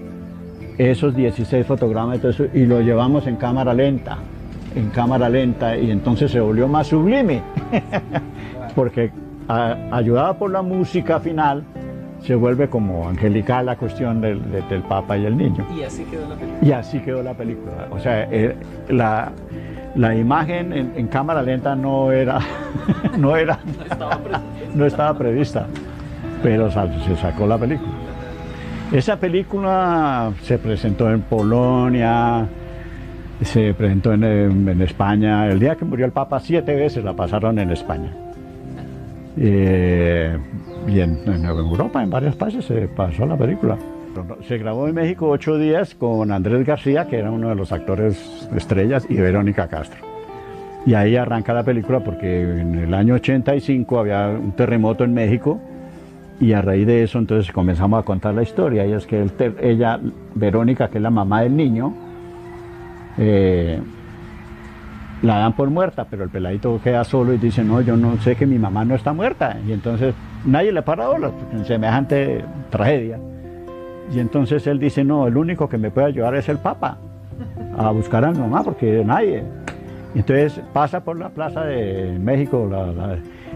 [0.77, 2.19] esos 16 fotogramas
[2.53, 4.17] y lo llevamos en cámara lenta,
[4.75, 7.41] en cámara lenta, y entonces se volvió más sublime,
[8.75, 9.11] porque
[9.47, 11.63] a, ayudada por la música final,
[12.21, 15.65] se vuelve como angelical la cuestión del, del, Papa y el niño.
[15.77, 16.67] Y así quedó la película.
[16.67, 17.87] Y así quedó la película.
[17.91, 18.55] O sea, eh,
[18.89, 19.31] la,
[19.95, 22.39] la, imagen en, en, cámara lenta no era,
[23.17, 24.19] no era, no estaba,
[24.73, 25.67] no estaba prevista,
[26.41, 27.91] pero se sacó la película.
[28.91, 32.47] Esa película se presentó en Polonia,
[33.41, 35.47] se presentó en, en, España.
[35.47, 38.11] El día que murió el Papa, siete veces la pasaron en España.
[39.37, 40.37] Eh,
[40.87, 43.77] y en, Europa, en varios países, se pasó la película.
[44.47, 48.47] Se grabó en México ocho días con Andrés García, que era uno de los actores
[48.55, 49.99] estrellas, y Verónica Castro.
[50.85, 55.59] Y ahí arranca la película porque en el año 85 había un terremoto en México
[56.39, 58.85] y a raíz de eso entonces comenzamos a contar la historia.
[58.85, 59.99] Y es que el ella,
[60.35, 61.93] Verónica, que es la mamá del niño,
[63.17, 63.79] eh,
[65.21, 68.35] la dan por muerta, pero el peladito queda solo y dice, no, yo no sé
[68.35, 69.57] que mi mamá no está muerta.
[69.67, 70.13] Y entonces
[70.45, 73.19] nadie le para bolas, en semejante tragedia.
[74.13, 76.97] Y entonces él dice, no, el único que me puede ayudar es el Papa
[77.77, 79.43] a buscar a mi mamá, porque nadie.
[80.13, 82.69] Entonces pasa por la plaza de México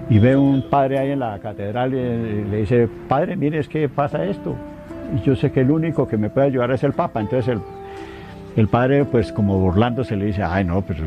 [0.10, 3.88] y ve un padre ahí en la catedral y le dice, padre, mire, es que
[3.88, 4.56] pasa esto.
[5.16, 7.22] Y yo sé que el único que me puede ayudar es el Papa.
[7.22, 7.62] Entonces el,
[8.60, 11.00] el padre, pues como burlándose, le dice, ay no, pues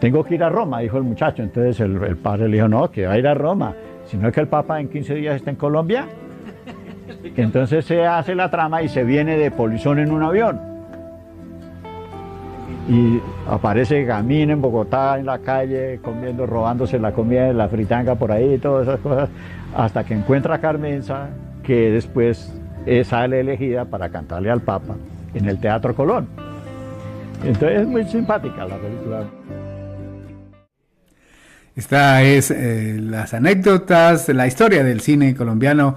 [0.00, 1.42] tengo que ir a Roma, dijo el muchacho.
[1.42, 3.74] Entonces el, el padre le dijo, no, que va a ir a Roma,
[4.06, 6.06] sino que el Papa en 15 días está en Colombia.
[7.36, 10.74] Entonces se hace la trama y se viene de Polizón en un avión
[12.88, 18.14] y aparece Gamín en Bogotá, en la calle, comiendo, robándose la comida de la fritanga
[18.14, 19.30] por ahí y todas esas cosas,
[19.74, 21.28] hasta que encuentra a Carmenza,
[21.62, 22.52] que después
[23.04, 24.96] sale elegida para cantarle al Papa
[25.32, 26.28] en el Teatro Colón.
[27.44, 29.24] Entonces es muy simpática la película.
[31.76, 35.96] Esta es eh, las anécdotas, la historia del cine colombiano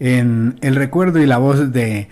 [0.00, 2.08] en el recuerdo y la voz de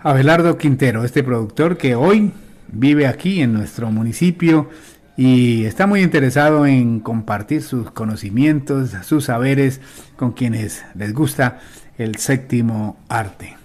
[0.00, 2.32] Abelardo Quintero, este productor que hoy
[2.68, 4.68] vive aquí en nuestro municipio
[5.16, 9.80] y está muy interesado en compartir sus conocimientos, sus saberes
[10.16, 11.60] con quienes les gusta
[11.98, 13.59] el séptimo arte.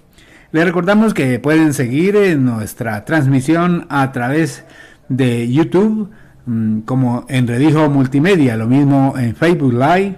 [0.56, 4.64] Les recordamos que pueden seguir en nuestra transmisión a través
[5.10, 6.12] de YouTube
[6.46, 10.16] mm, como Enredijo Multimedia, lo mismo en Facebook Live,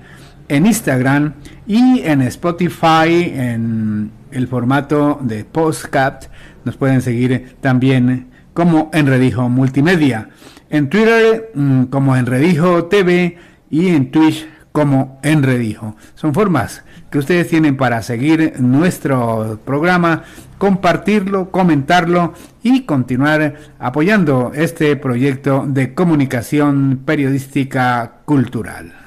[0.48, 1.34] en Instagram
[1.66, 6.26] y en Spotify en el formato de postcat.
[6.66, 10.30] Nos pueden seguir también como Enredijo Multimedia,
[10.70, 13.40] en Twitter mm, como Enredijo TV
[13.72, 14.48] y en Twitch
[14.78, 15.96] como Enredijo.
[16.14, 20.22] Son formas que ustedes tienen para seguir nuestro programa,
[20.60, 29.07] compartirlo, comentarlo y continuar apoyando este proyecto de comunicación periodística cultural.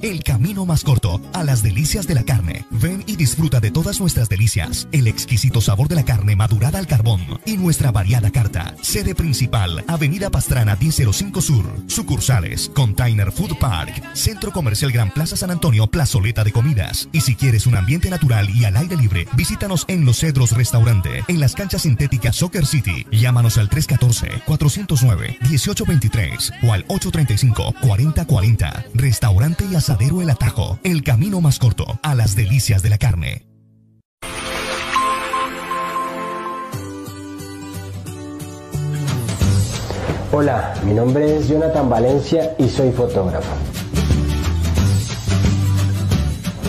[0.00, 2.64] El camino más corto a las delicias de la carne.
[2.70, 6.86] Ven y disfruta de todas nuestras delicias, el exquisito sabor de la carne madurada al
[6.86, 8.74] carbón y nuestra variada carta.
[8.80, 11.66] Sede principal, Avenida Pastrana 1005 Sur.
[11.86, 17.10] Sucursales, Container Food Park, Centro Comercial Gran Plaza San Antonio, Plazoleta de Comidas.
[17.12, 21.24] Y si quieres un ambiente natural y al aire libre, visítanos en Los Cedros Restaurante,
[21.28, 23.04] en las canchas sintéticas Soccer City.
[23.10, 28.84] Llámanos al 314-409-1823 o al 835-4040.
[28.94, 33.44] Restaurante y Asadero El Atajo, el camino más corto a las delicias de la carne.
[40.30, 43.52] Hola, mi nombre es Jonathan Valencia y soy fotógrafo.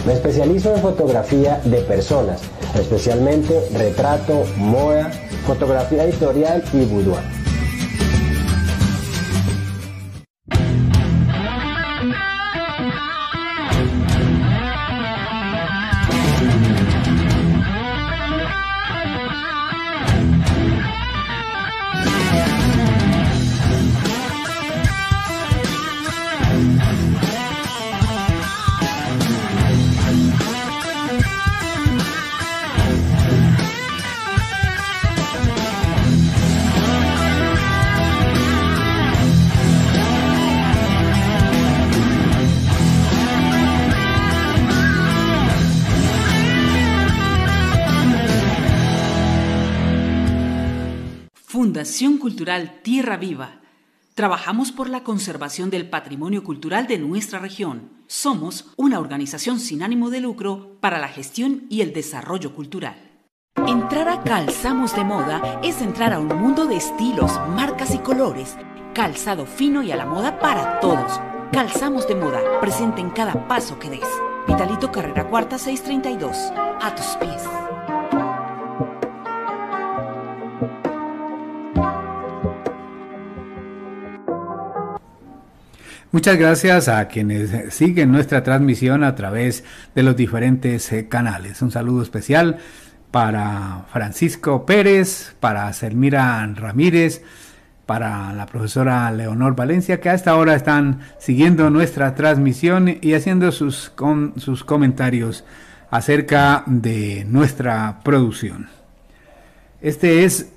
[0.07, 2.41] Me especializo en fotografía de personas,
[2.73, 5.11] especialmente retrato, moda,
[5.45, 7.42] fotografía editorial y boudoir.
[51.73, 53.55] Fundación Cultural Tierra Viva.
[54.13, 57.89] Trabajamos por la conservación del patrimonio cultural de nuestra región.
[58.05, 62.95] Somos una organización sin ánimo de lucro para la gestión y el desarrollo cultural.
[63.65, 68.55] Entrar a Calzamos de Moda es entrar a un mundo de estilos, marcas y colores.
[68.93, 71.19] Calzado fino y a la moda para todos.
[71.51, 74.07] Calzamos de Moda, presente en cada paso que des.
[74.47, 76.37] Vitalito Carrera Cuarta 632.
[76.79, 77.62] A tus pies.
[86.13, 89.63] Muchas gracias a quienes siguen nuestra transmisión a través
[89.95, 91.59] de los diferentes eh, canales.
[91.63, 92.59] Un saludo especial
[93.09, 97.23] para Francisco Pérez, para Selmira Ramírez,
[97.87, 103.91] para la profesora Leonor Valencia, que hasta ahora están siguiendo nuestra transmisión y haciendo sus,
[104.37, 105.43] sus comentarios
[105.89, 108.69] acerca de nuestra producción.
[109.81, 110.51] Este es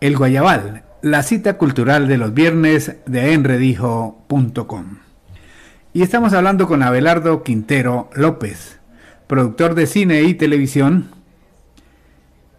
[0.00, 4.98] El Guayabal, la cita cultural de los viernes de enredijo.com.
[5.92, 8.80] Y estamos hablando con Abelardo Quintero López,
[9.26, 11.10] productor de cine y televisión,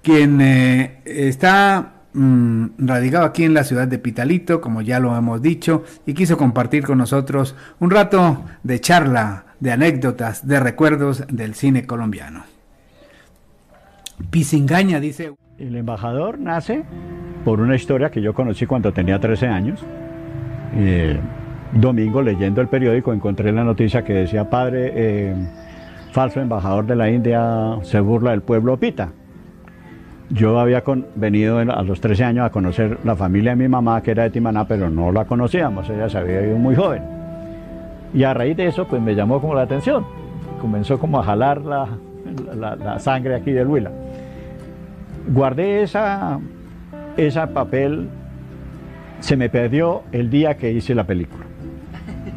[0.01, 5.41] quien eh, está Mm, radicado aquí en la ciudad de Pitalito, como ya lo hemos
[5.41, 11.55] dicho, y quiso compartir con nosotros un rato de charla, de anécdotas, de recuerdos del
[11.55, 12.45] cine colombiano.
[14.29, 15.33] Pisingaña dice...
[15.57, 16.85] El embajador nace
[17.45, 19.85] por una historia que yo conocí cuando tenía 13 años.
[20.75, 21.17] Eh,
[21.71, 25.35] domingo leyendo el periódico encontré la noticia que decía padre, eh,
[26.11, 29.11] falso embajador de la India se burla del pueblo pita.
[30.31, 30.83] Yo había
[31.15, 34.31] venido a los 13 años a conocer la familia de mi mamá, que era de
[34.31, 37.03] Timaná, pero no la conocíamos, ella se había ido muy joven.
[38.11, 40.03] Y a raíz de eso, pues me llamó como la atención.
[40.59, 41.89] Comenzó como a jalar la,
[42.55, 43.91] la, sangre aquí del Huila.
[45.27, 46.39] Guardé esa,
[47.17, 48.09] ese papel,
[49.19, 51.45] se me perdió el día que hice la película.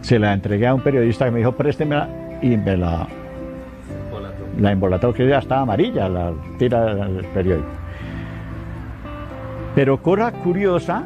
[0.00, 2.08] Se la entregué a un periodista que me dijo, préstemela
[2.40, 3.06] y me la,
[4.60, 7.68] la embolató, que ya estaba amarilla, la tira del periódico.
[9.74, 11.04] Pero cosa curiosa,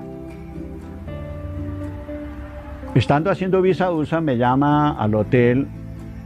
[2.94, 5.66] estando haciendo visa USA, me llama al hotel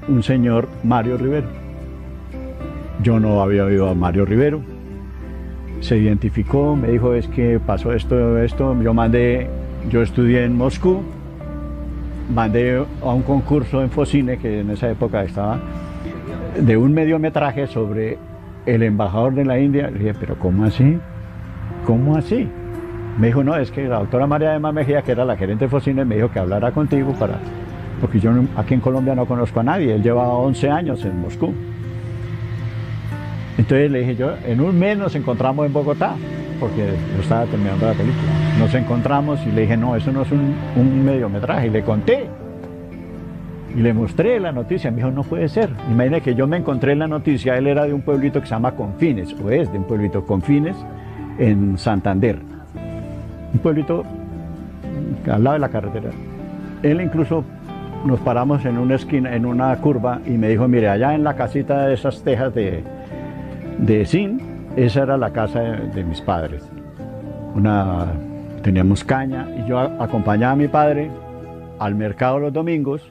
[0.09, 1.49] un señor Mario Rivero.
[3.03, 4.76] Yo no había oído a Mario Rivero.
[5.81, 8.81] Se identificó, me dijo es que pasó esto, esto.
[8.83, 9.49] Yo mandé,
[9.91, 11.03] yo estudié en Moscú,
[12.35, 15.61] mandé a un concurso en Focine, que en esa época estaba,
[16.59, 18.18] de un mediometraje sobre
[18.64, 19.91] el embajador de la India.
[19.91, 20.99] Le dije, pero ¿cómo así?
[21.87, 22.49] ¿Cómo así?
[23.18, 25.68] Me dijo, no, es que la doctora María de Mejía, que era la gerente de
[25.70, 27.39] Focine, me dijo que hablara contigo para...
[28.01, 31.55] Porque yo aquí en Colombia no conozco a nadie, él llevaba 11 años en Moscú.
[33.59, 36.15] Entonces le dije yo, en un mes nos encontramos en Bogotá,
[36.61, 38.31] porque yo estaba terminando la película.
[38.59, 41.69] Nos encontramos y le dije, no, eso no es un, un mediometraje.
[41.69, 42.27] Y le conté.
[43.75, 44.91] Y le mostré la noticia.
[44.91, 45.71] Me dijo, no puede ser.
[45.91, 47.57] Imagínate que yo me encontré en la noticia.
[47.57, 50.77] Él era de un pueblito que se llama Confines, o es de un pueblito Confines,
[51.39, 52.39] en Santander,
[53.53, 54.05] un pueblito
[55.31, 56.11] al lado de la carretera.
[56.83, 57.45] Él incluso
[58.05, 61.35] nos paramos en una esquina, en una curva, y me dijo, mire, allá en la
[61.35, 62.85] casita de esas tejas de,
[63.79, 64.43] de zinc,
[64.77, 66.62] esa era la casa de, mis padres.
[67.55, 68.12] Una,
[68.62, 71.11] teníamos caña, y yo acompañaba a mi padre
[71.79, 73.11] al mercado los domingos,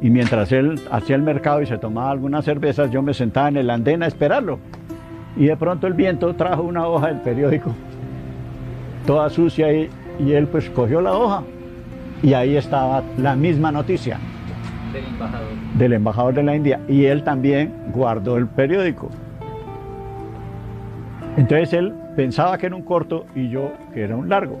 [0.00, 3.56] y mientras él hacía el mercado y se tomaba algunas cervezas, yo me sentaba en
[3.56, 4.58] el andén a esperarlo.
[5.36, 7.72] Y de pronto el viento trajo una hoja del periódico,
[9.06, 9.88] toda sucia, y,
[10.18, 11.42] y él pues cogió la hoja
[12.22, 14.18] y ahí estaba la misma noticia.
[14.92, 15.48] Del embajador.
[15.78, 16.80] Del embajador de la India.
[16.88, 19.10] Y él también guardó el periódico.
[21.36, 24.58] Entonces él pensaba que era un corto y yo que era un largo.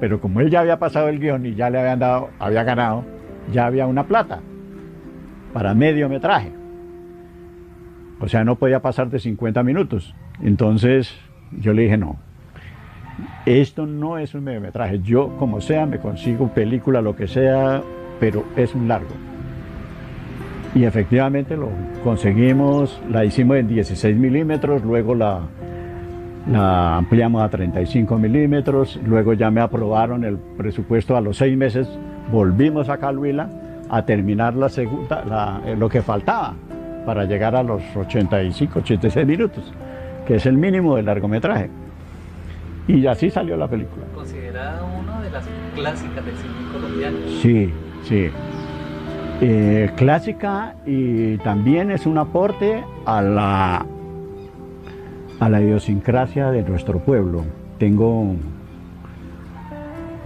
[0.00, 3.04] Pero como él ya había pasado el guion y ya le habían dado, había ganado,
[3.52, 4.40] ya había una plata
[5.52, 6.52] para medio metraje.
[8.20, 10.14] O sea, no podía pasar de 50 minutos.
[10.42, 11.18] Entonces
[11.58, 12.18] yo le dije, no,
[13.46, 15.00] esto no es un mediometraje.
[15.00, 17.82] Yo, como sea, me consigo película, lo que sea,
[18.20, 19.14] pero es un largo.
[20.74, 21.68] Y efectivamente lo
[22.02, 25.40] conseguimos, la hicimos en 16 milímetros, luego la,
[26.50, 31.88] la ampliamos a 35 milímetros, luego ya me aprobaron el presupuesto a los seis meses,
[32.30, 33.48] volvimos a Calhuila
[33.88, 36.54] a terminar la segunda, lo que faltaba
[37.06, 39.72] para llegar a los 85, 86 minutos,
[40.26, 41.70] que es el mínimo del largometraje.
[42.88, 44.04] Y así salió la película.
[44.14, 47.16] Considerada una de las clásicas del cine colombiano.
[47.40, 47.72] Sí,
[48.04, 48.30] sí.
[49.40, 53.86] Eh, clásica y también es un aporte a la,
[55.42, 57.44] a la idiosincrasia de nuestro pueblo.
[57.78, 58.34] Tengo,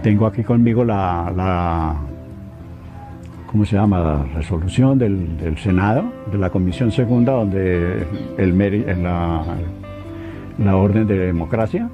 [0.03, 1.97] tengo aquí conmigo la
[3.47, 3.99] ¿cómo se llama?
[3.99, 8.05] La resolución del, Senado, de la Comisión Segunda, donde
[8.37, 9.43] el, la,
[10.59, 11.89] la Orden de Democracia,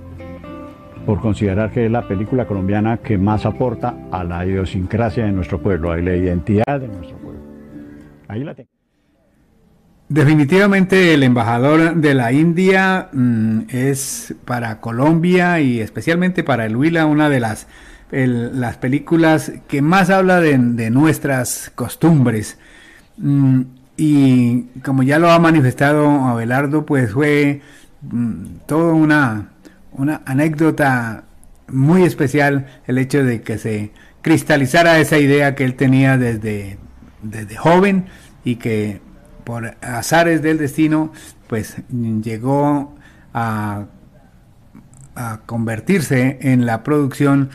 [1.05, 5.59] por considerar que es la película colombiana que más aporta a la idiosincrasia de nuestro
[5.61, 7.41] pueblo, a la identidad de nuestro pueblo.
[8.27, 8.72] Ahí la tengo.
[10.13, 17.07] Definitivamente el embajador de la India mm, es para Colombia y especialmente para el Huila
[17.07, 17.65] una de las
[18.11, 22.59] las películas que más habla de, nuestras costumbres.
[23.17, 23.61] Mm,
[23.97, 27.61] y como ya lo ha manifestado Abelardo, pues fue
[28.03, 29.49] mm, toda una,
[29.93, 31.23] una anécdota
[31.69, 33.91] muy especial el hecho de que se
[34.21, 36.77] cristalizara esa idea que él tenía desde,
[37.23, 38.05] desde joven
[38.45, 39.01] y que
[39.43, 41.11] por azares del destino
[41.47, 42.95] pues llegó
[43.33, 43.85] a,
[45.15, 47.49] a convertirse en la producción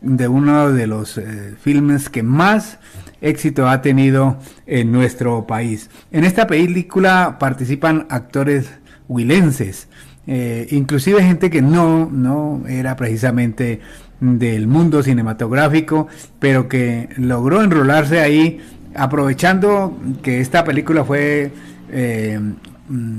[0.00, 2.78] de uno de los eh, filmes que más
[3.20, 5.90] éxito ha tenido en nuestro país.
[6.12, 8.70] En esta película participan actores
[9.08, 9.88] huilenses,
[10.26, 13.80] eh, inclusive gente que no, no era precisamente
[14.20, 16.08] del mundo cinematográfico,
[16.38, 18.60] pero que logró enrolarse ahí,
[18.96, 21.52] aprovechando que esta película fue
[21.90, 22.40] eh,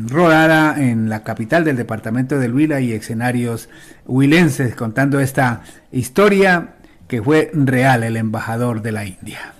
[0.08, 3.70] rodada en la capital del departamento del Huila y escenarios
[4.06, 5.62] huilenses, contando esta
[5.92, 6.76] historia
[7.08, 9.54] que fue real el embajador de la India.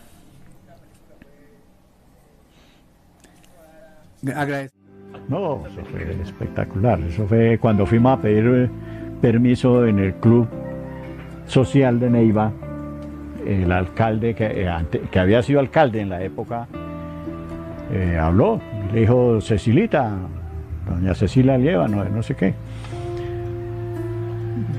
[5.30, 7.00] No, eso fue espectacular.
[7.02, 8.70] Eso fue cuando fuimos a pedir eh,
[9.22, 10.48] permiso en el club
[11.48, 12.52] social de Neiva.
[13.48, 14.70] El alcalde que, eh,
[15.10, 16.68] que había sido alcalde en la época
[17.92, 18.60] eh, habló.
[18.94, 20.12] Le dijo Cecilita,
[20.90, 22.54] doña Cecilia Lieva, no, no sé qué.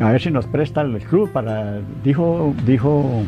[0.01, 1.81] A ver si nos presta el club para.
[2.05, 3.23] Dijo, dijo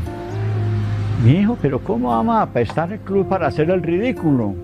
[1.25, 4.55] mi hijo, pero ¿cómo vamos a prestar el club para hacer el ridículo?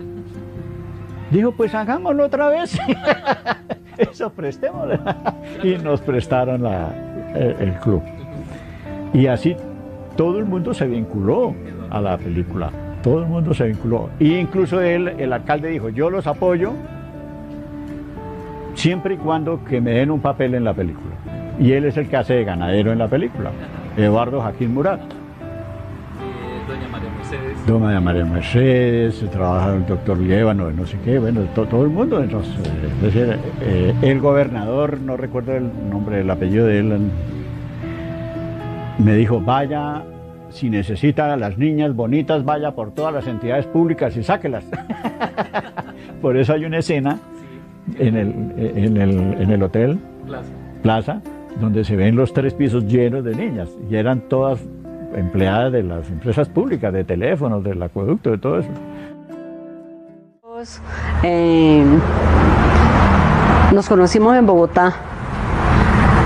[1.31, 2.79] Dijo, pues hagámoslo otra vez.
[3.99, 4.99] Eso prestémoslo.
[5.62, 6.64] y nos prestaron
[7.35, 8.03] el, club.
[9.12, 9.57] Y así
[10.16, 11.54] todo el mundo se vinculó
[11.90, 12.70] a la película.
[13.02, 14.10] Todo el mundo se vinculó.
[14.18, 16.72] Y incluso él, el alcalde dijo, yo los apoyo
[18.74, 21.14] siempre y cuando que me den un papel en la película.
[21.58, 23.50] Y él es el que hace de ganadero en la película,
[23.96, 25.00] Eduardo Jaquín Murat.
[27.66, 32.22] Doña María Mercedes, trabaja el doctor Liévano, no sé qué, bueno, todo el mundo.
[32.22, 37.10] Entonces, es decir, eh, el gobernador, no recuerdo el nombre, el apellido de él,
[38.99, 40.03] me dijo, vaya,
[40.51, 44.64] si necesita a las niñas bonitas, vaya por todas las entidades públicas y sáquelas.
[46.22, 47.18] por eso hay una escena
[47.99, 50.49] en el, en el, en el hotel Plaza.
[50.82, 51.20] Plaza,
[51.61, 54.61] donde se ven los tres pisos llenos de niñas, y eran todas
[55.14, 58.70] empleadas de las empresas públicas, de teléfonos, del acueducto, de todo eso.
[61.22, 61.84] Eh,
[63.72, 64.94] nos conocimos en Bogotá.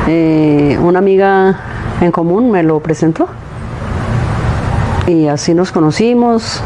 [0.07, 3.29] Eh, una amiga en común me lo presentó.
[5.07, 6.63] Y así nos conocimos,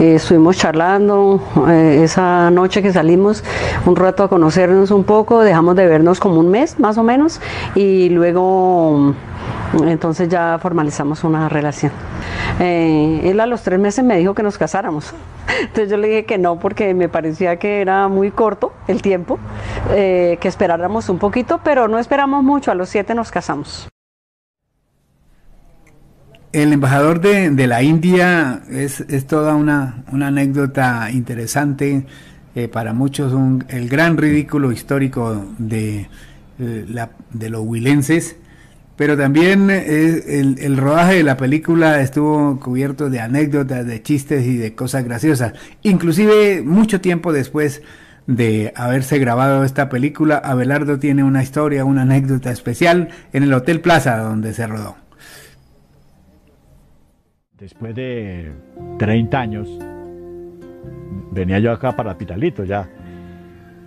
[0.00, 3.44] eh, estuvimos charlando esa noche que salimos
[3.84, 7.40] un rato a conocernos un poco, dejamos de vernos como un mes más o menos
[7.74, 9.14] y luego
[9.84, 11.92] entonces ya formalizamos una relación.
[12.60, 15.12] Eh, él a los tres meses me dijo que nos casáramos.
[15.60, 19.38] Entonces yo le dije que no porque me parecía que era muy corto el tiempo,
[19.92, 23.88] eh, que esperáramos un poquito, pero no esperamos mucho, a los siete nos casamos.
[26.56, 32.06] El embajador de, la India es, toda una, anécdota interesante,
[32.54, 33.34] eh, para muchos
[33.68, 36.08] el gran ridículo histórico de,
[36.56, 38.36] de los huilenses
[38.96, 40.22] pero también eh,
[40.58, 45.52] el, rodaje de la película estuvo cubierto de anécdotas, de chistes y de cosas graciosas.
[45.82, 47.82] Inclusive mucho tiempo después
[48.26, 53.82] de haberse grabado esta película, Abelardo tiene una historia, una anécdota especial en el Hotel
[53.82, 55.05] Plaza donde se rodó.
[57.58, 58.52] Después de
[58.98, 59.78] 30 años,
[61.32, 62.86] venía yo acá para Pitalito ya.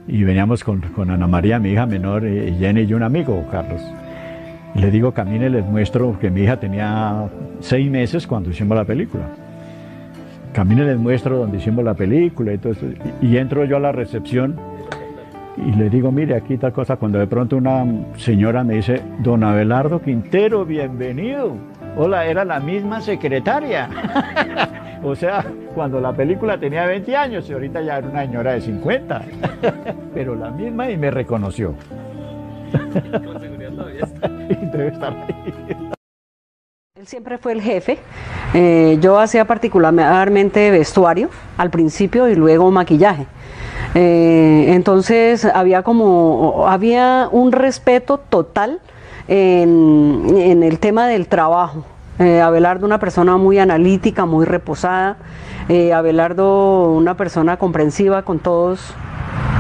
[0.07, 3.79] Y veníamos con, con Ana María, mi hija menor, y Jenny y un amigo, Carlos.
[4.73, 9.25] Le digo, camine, les muestro que mi hija tenía seis meses cuando hicimos la película.
[10.51, 12.87] Camine, les muestro donde hicimos la película y todo eso.
[13.21, 14.55] Y, entro yo a la recepción
[15.57, 16.95] y le digo, mire, aquí tal cosa.
[16.95, 17.85] Cuando de pronto una
[18.17, 21.78] señora me dice, don Abelardo Quintero, bienvenido.
[21.97, 23.89] Hola, era la misma secretaria.
[25.03, 28.61] o sea, cuando la película tenía 20 años y ahorita ya era una señora de
[28.61, 29.21] 50.
[30.13, 31.75] Pero la misma y me reconoció.
[36.95, 37.97] Él siempre fue el jefe.
[38.53, 43.25] Eh, yo hacía particularmente vestuario al principio y luego maquillaje.
[43.95, 48.81] Eh, entonces había como había un respeto total
[49.29, 51.85] en, el tema del trabajo.
[52.19, 55.17] Eh, Abelardo una persona muy analítica, muy reposada.
[55.95, 58.95] Abelardo una persona comprensiva con todos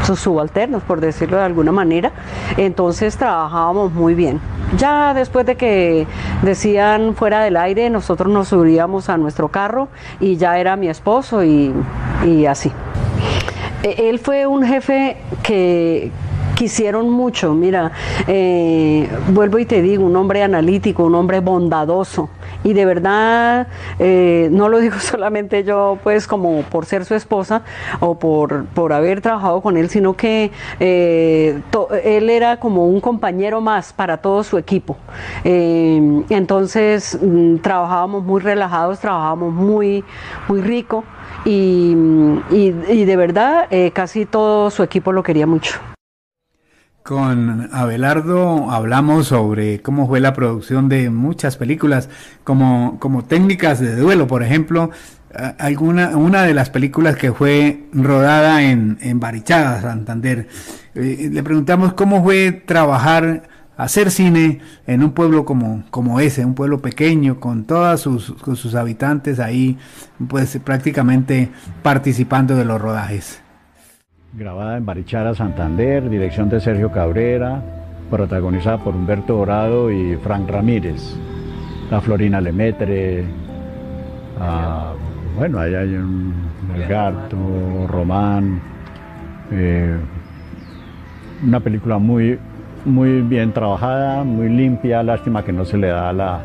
[0.03, 2.11] sus subalternos, por decirlo de alguna manera.
[2.57, 4.39] Entonces trabajábamos muy bien.
[4.77, 6.07] Ya después de que
[6.41, 9.89] decían fuera del aire, nosotros nos subíamos a nuestro carro
[10.19, 11.73] y ya era mi esposo y,
[12.47, 12.71] así.
[13.83, 16.11] E, él fue un jefe que,
[16.59, 17.53] quisieron mucho.
[17.53, 17.93] Mira,
[18.27, 22.29] eh, vuelvo y te digo, un hombre analítico, un hombre bondadoso.
[22.65, 27.61] Y de verdad, eh, no lo digo solamente yo, pues como por ser su esposa
[28.01, 30.51] o por, por haber trabajado con él, sino que
[30.81, 31.61] eh,
[32.03, 34.97] él era como un compañero más para todo su equipo.
[35.45, 40.03] entonces, mm, trabajábamos muy relajados, trabajábamos muy,
[40.49, 41.05] muy rico.
[41.45, 41.95] Y,
[42.51, 45.79] y de verdad, casi todo su equipo lo quería mucho.
[47.09, 52.07] Con Abelardo hablamos sobre cómo fue la producción de muchas películas,
[52.43, 54.91] como, como técnicas de duelo, por ejemplo,
[55.57, 60.49] alguna, una de las películas que fue rodada en, en Barichaga, Santander.
[60.93, 66.53] Eh, le preguntamos cómo fue trabajar, hacer cine en un pueblo como, como ese, un
[66.53, 69.79] pueblo pequeño, con todos sus, con sus habitantes ahí,
[70.27, 71.49] pues prácticamente
[71.81, 73.41] participando de los rodajes
[74.33, 77.61] grabada en Barichara, Santander, dirección de Sergio Cabrera,
[78.09, 81.15] protagonizada por Humberto Dorado y Frank Ramírez.
[81.89, 83.23] La Florina Lemetre,
[84.39, 84.93] ah,
[85.35, 86.33] bueno, ahí hay un
[86.87, 88.61] Gato, Román,
[89.51, 89.97] eh,
[91.43, 92.37] una película muy,
[92.85, 96.41] muy bien trabajada, muy limpia, lástima que no se le da la,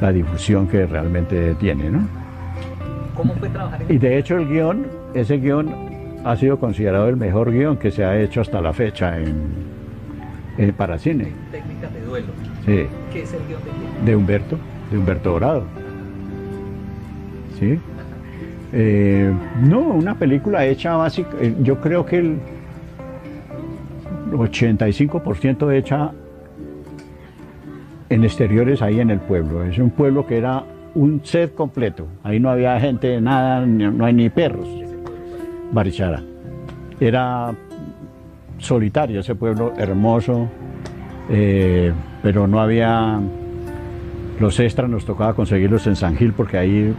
[0.00, 2.06] la difusión que realmente tiene, ¿no?
[3.16, 5.93] ¿Cómo fue trabajar Y de hecho el guion, ese guion
[6.24, 10.98] ha sido considerado el mejor guion que se ha hecho hasta la fecha en, para
[10.98, 11.28] cine.
[11.52, 12.26] Técnicas de duelo.
[12.64, 12.86] Sí.
[13.12, 13.60] ¿Qué es el guion
[14.04, 14.58] de De Humberto,
[14.90, 15.64] de Humberto Dorado.
[17.58, 17.78] ¿Sí?
[18.72, 22.38] Eh, no, una película hecha básica, eh, yo creo que el
[24.32, 26.10] 85% hecha
[28.08, 29.62] en exteriores ahí en el pueblo.
[29.62, 30.64] Es un pueblo que era
[30.94, 32.06] un set completo.
[32.22, 34.83] Ahí no había gente, nada, no hay ni perros.
[35.74, 36.22] Barichara.
[37.00, 37.52] Era
[38.58, 40.48] solitario ese pueblo, hermoso,
[41.28, 43.18] eh, pero no había
[44.38, 46.94] los extras, nos tocaba conseguirlos en San Gil porque ahí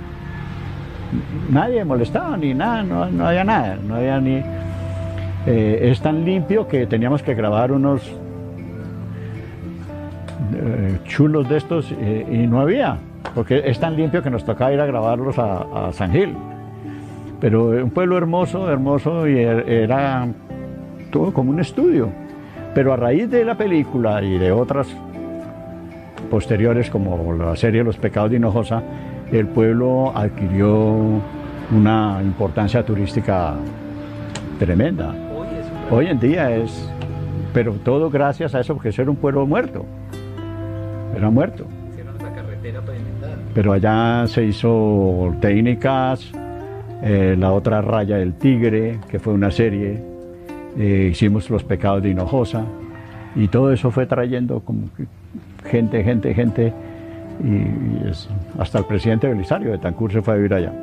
[1.50, 4.42] nadie molestaba ni nada, no, había nada, no había ni...
[5.48, 8.02] Eh, es tan limpio que teníamos que grabar unos
[10.56, 12.98] eh, chulos de estos y no había,
[13.34, 16.36] porque es tan limpio que nos tocaba ir a grabarlos a San Gil.
[17.46, 20.28] Pero un pueblo hermoso, hermoso y er, era
[21.12, 22.10] todo como un estudio.
[22.74, 24.88] Pero a raíz de la película y de otras
[26.32, 28.82] posteriores como la serie Los pecados de Hinojosa,
[29.32, 31.22] el pueblo adquirió
[31.70, 33.54] una importancia turística
[34.58, 35.14] tremenda.
[35.92, 36.92] Hoy, en día es,
[37.54, 39.86] pero todo gracias a eso, porque era un pueblo muerto.
[41.16, 41.68] Era muerto.
[43.54, 46.34] Pero allá se hizo técnicas,
[47.08, 50.02] eh, la otra Raya del Tigre, que fue una serie,
[50.76, 52.66] eh, hicimos Los Pecados de Hinojosa,
[53.36, 54.90] y todo eso fue trayendo como
[55.70, 56.74] gente, gente, gente,
[57.44, 60.74] y, hasta el presidente Belisario de Tancur se fue a vivir allá.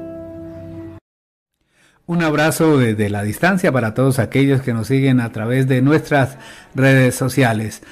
[2.06, 6.38] Un abrazo desde la distancia para todos aquellos que nos siguen a través de nuestras
[6.76, 7.82] redes sociales,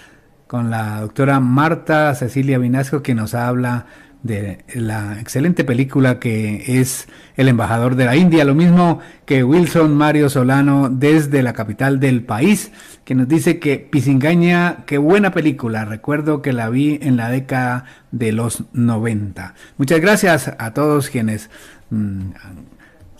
[0.46, 3.86] con la doctora Marta Cecilia Vinasco que nos habla
[4.22, 9.94] de la excelente película que es El embajador de la India, lo mismo que Wilson
[9.94, 12.70] Mario Solano desde la capital del país,
[13.04, 17.84] que nos dice que Pisingaña, qué buena película, recuerdo que la vi en la década
[18.10, 19.54] de los 90.
[19.78, 21.48] Muchas gracias a todos quienes
[21.88, 22.30] mm,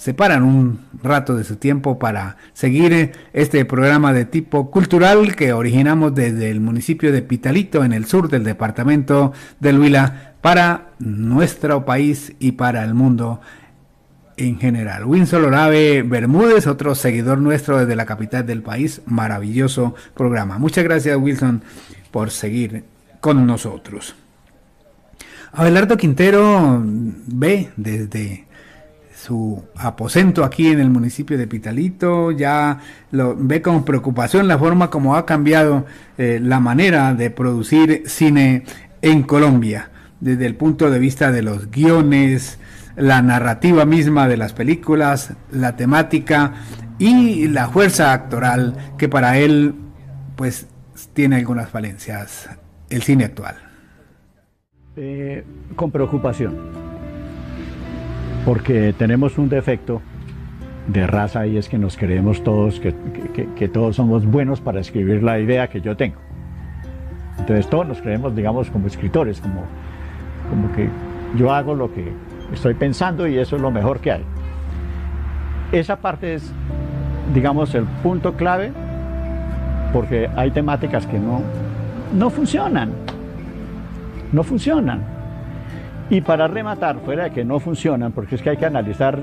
[0.01, 6.15] separan un rato de su tiempo para seguir este programa de tipo cultural que originamos
[6.15, 12.35] desde el municipio de Pitalito en el sur del departamento del Huila para nuestro país
[12.39, 13.41] y para el mundo
[14.37, 15.05] en general.
[15.05, 20.59] Winsor Orave Bermúdez, otro seguidor nuestro desde la capital del país, maravilloso programa.
[20.59, 21.63] Muchas gracias Wilson
[22.11, 22.85] por seguir
[23.21, 24.15] con nosotros.
[25.53, 28.47] Abelardo Quintero ve desde
[29.15, 32.79] su aposento aquí en el municipio de Pitalito, ya
[33.11, 35.85] lo ve con preocupación la forma como ha cambiado
[36.17, 38.65] eh, la manera de producir cine
[39.03, 39.90] en Colombia
[40.21, 42.59] desde el punto de vista de los guiones,
[42.97, 46.55] la narrativa misma de las películas, la temática
[46.99, 49.75] y la fuerza actoral que para él
[50.37, 50.69] pues
[51.15, 52.51] tiene algunas falencias
[52.91, 53.57] el cine actual.
[54.97, 55.45] Eh,
[55.77, 56.57] con preocupación,
[58.45, 60.03] porque tenemos un defecto
[60.89, 62.95] de raza y es que nos creemos todos que,
[63.55, 66.19] que todos somos buenos para escribir la idea que yo tengo.
[67.39, 69.65] Entonces todos nos creemos, digamos, como escritores, como
[70.51, 70.89] como que
[71.37, 72.13] yo hago lo que
[72.53, 74.25] estoy pensando y eso es lo mejor que hay.
[75.73, 76.53] Esa parte es,
[77.33, 78.73] digamos, el punto clave
[79.93, 81.43] porque hay temáticas que no,
[82.17, 82.91] no funcionan,
[84.33, 85.03] no funcionan.
[86.11, 89.19] Y para rematar, fuera de que no funcionan, porque es que hay que analizar,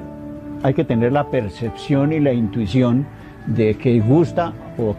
[0.63, 3.05] hay que tener la percepción y la intuición
[3.45, 4.95] de que gusta o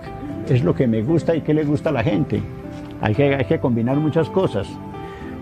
[0.48, 2.42] es lo que me gusta y qué le gusta a la gente.
[3.00, 4.66] Hay que, hay que combinar muchas cosas,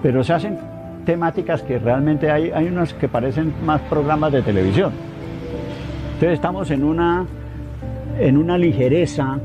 [0.03, 0.59] pero se hacen
[1.07, 4.93] temáticas que realmente hay, hay unos que parecen más programas de televisión.
[6.15, 7.25] Entonces estamos en una,
[8.19, 9.39] en una ligereza,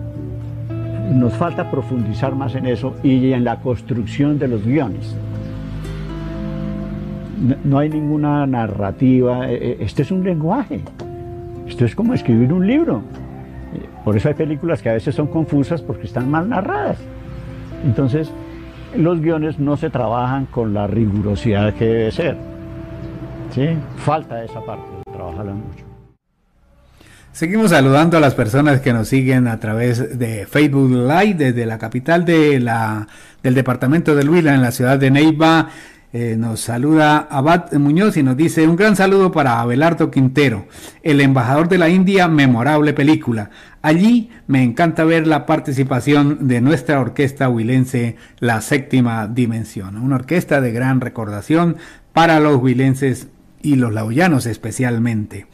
[1.13, 5.15] nos falta profundizar más en eso y en la construcción de los guiones.
[7.63, 10.81] No hay ninguna narrativa, este es un lenguaje,
[11.67, 13.01] esto es como escribir un libro.
[14.03, 16.97] Por eso hay películas que a veces son confusas porque están mal narradas.
[17.85, 18.31] Entonces,
[18.95, 22.37] los guiones no se trabajan con la rigurosidad que debe ser.
[23.53, 23.69] ¿sí?
[23.97, 25.85] Falta esa parte, trabajarla mucho.
[27.31, 31.77] Seguimos saludando a las personas que nos siguen a través de Facebook Live desde la
[31.77, 32.65] capital del
[33.41, 35.69] departamento de Huila en la ciudad de Neiva.
[36.13, 40.67] Eh, nos saluda Abad Muñoz y nos dice un gran saludo para Abelardo Quintero,
[41.03, 43.49] el embajador de la India, memorable película.
[43.81, 50.61] Allí me encanta ver la participación de nuestra orquesta huilense, la séptima dimensión, una orquesta
[50.61, 51.77] de gran recordación
[52.13, 53.27] para los huilenses
[53.61, 55.47] y los lauyanos especialmente.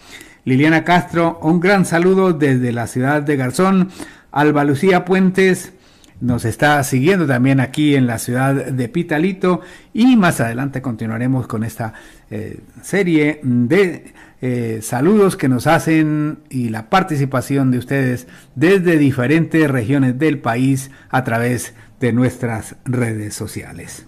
[0.44, 3.90] Liliana Castro, un gran saludo desde la ciudad de Garzón.
[4.32, 5.74] Alba Lucía Puentes,
[6.20, 9.62] nos está siguiendo también aquí en la ciudad de Pitalito
[9.94, 11.94] y más adelante continuaremos con esta
[12.32, 19.70] eh, serie de eh, saludos que nos hacen y la participación de ustedes desde diferentes
[19.70, 24.06] regiones del país a través de nuestras redes sociales.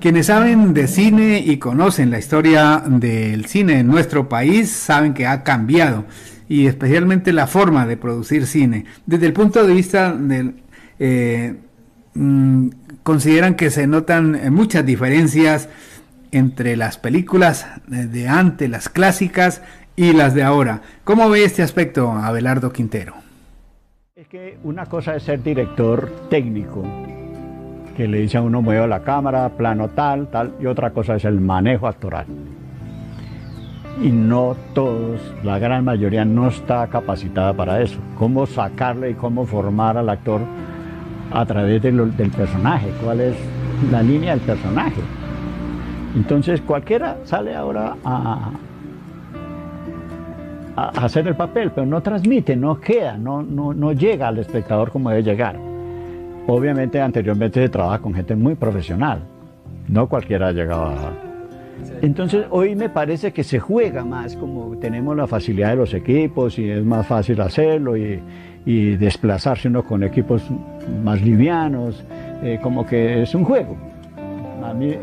[0.00, 5.26] Quienes saben de cine y conocen la historia del cine en nuestro país saben que
[5.26, 6.06] ha cambiado
[6.48, 8.86] y especialmente la forma de producir cine.
[9.06, 10.54] Desde el punto de vista del...
[10.98, 11.54] Eh,
[12.14, 12.68] mm,
[13.02, 15.68] consideran que se notan muchas diferencias
[16.32, 19.62] entre las películas de antes, las clásicas
[19.96, 20.82] y las de ahora.
[21.04, 23.14] ¿Cómo ve este aspecto, Abelardo Quintero?
[24.14, 26.84] Es que una cosa es ser director técnico,
[27.96, 31.24] que le dice a uno mueva la cámara, plano tal, tal, y otra cosa es
[31.24, 32.26] el manejo actoral
[34.02, 37.98] y no todos, la gran mayoría no está capacitada para eso.
[38.18, 40.40] Cómo sacarle y cómo formar al actor
[41.30, 43.36] a través del personaje, cuál es
[43.90, 45.00] la línea del personaje.
[46.14, 48.50] Entonces cualquiera sale ahora a,
[50.76, 55.10] hacer el papel, pero no transmite, no queda, no, no, no llega al espectador como
[55.10, 55.56] debe llegar.
[56.46, 59.20] Obviamente anteriormente se trabaja con gente muy profesional,
[59.88, 61.30] no cualquiera llegaba a
[62.02, 66.58] entonces hoy me parece que se juega más, como tenemos la facilidad de los equipos
[66.58, 68.20] y es más fácil hacerlo y,
[68.66, 70.42] desplazarse uno con equipos
[71.02, 72.04] más livianos,
[72.42, 73.76] eh, como que es un juego.
[74.70, 74.94] A mí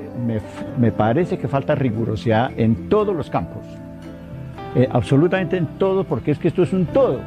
[0.80, 3.66] me, parece que falta rigurosidad en todos los campos,
[4.76, 7.20] eh, absolutamente en todo, porque es que esto es un todo.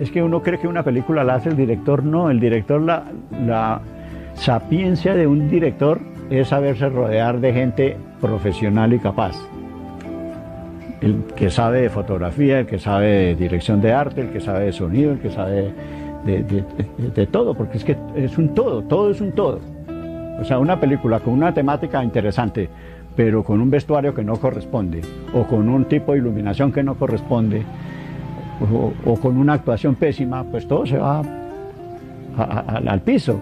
[0.00, 3.04] Es que uno cree que una película la hace el director, no, el director, la,
[3.46, 3.82] la
[4.34, 9.36] sapiencia de un director es saberse rodear de gente profesional y capaz.
[11.02, 14.64] El que sabe de fotografía, el que sabe de dirección de arte, el que sabe
[14.64, 15.72] de sonido, el que sabe
[16.24, 19.73] de, todo, porque es que es un todo, todo es un todo.
[20.40, 22.68] O sea, una película con una temática interesante,
[23.16, 25.00] pero con un vestuario que no corresponde,
[25.32, 27.62] o con un tipo de iluminación que no corresponde,
[29.04, 31.22] o, con una actuación pésima, pues todo se va
[32.36, 33.40] al piso.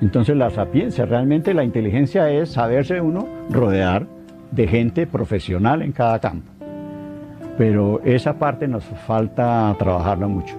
[0.00, 4.06] Entonces la sapiencia, realmente la inteligencia es saberse uno rodear
[4.50, 6.50] de gente profesional en cada campo.
[7.58, 10.56] Pero esa parte nos falta trabajarla mucho.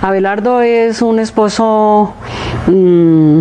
[0.00, 2.12] Abelardo es un esposo
[2.66, 3.40] mm,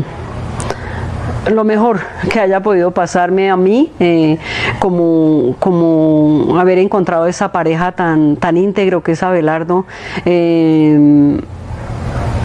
[1.50, 2.00] lo mejor
[2.32, 4.38] que haya podido pasarme a mí, eh,
[4.80, 9.86] como, como haber encontrado esa pareja tan, tan íntegro que es Abelardo.
[10.26, 11.40] Eh,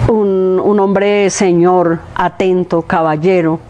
[0.09, 3.61] un, hombre señor, atento, caballero,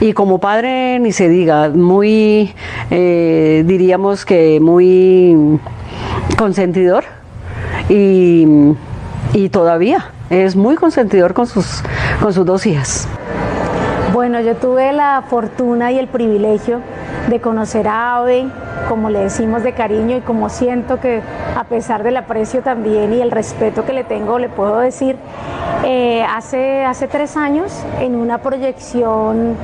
[0.00, 2.52] y como padre ni se diga, muy,
[2.90, 5.60] eh, diríamos que muy
[6.36, 7.04] consentidor
[7.88, 8.46] y,
[9.32, 11.82] y, todavía es muy consentidor con sus,
[12.20, 13.08] con sus dos hijas.
[14.16, 16.80] Bueno, yo tuve la fortuna y el privilegio
[17.28, 18.46] de conocer a Ave,
[18.88, 21.20] como le decimos de cariño y como siento que
[21.54, 25.16] a pesar del aprecio también y el respeto que le tengo, le puedo decir,
[25.84, 29.54] eh, hace, hace tres años en una proyección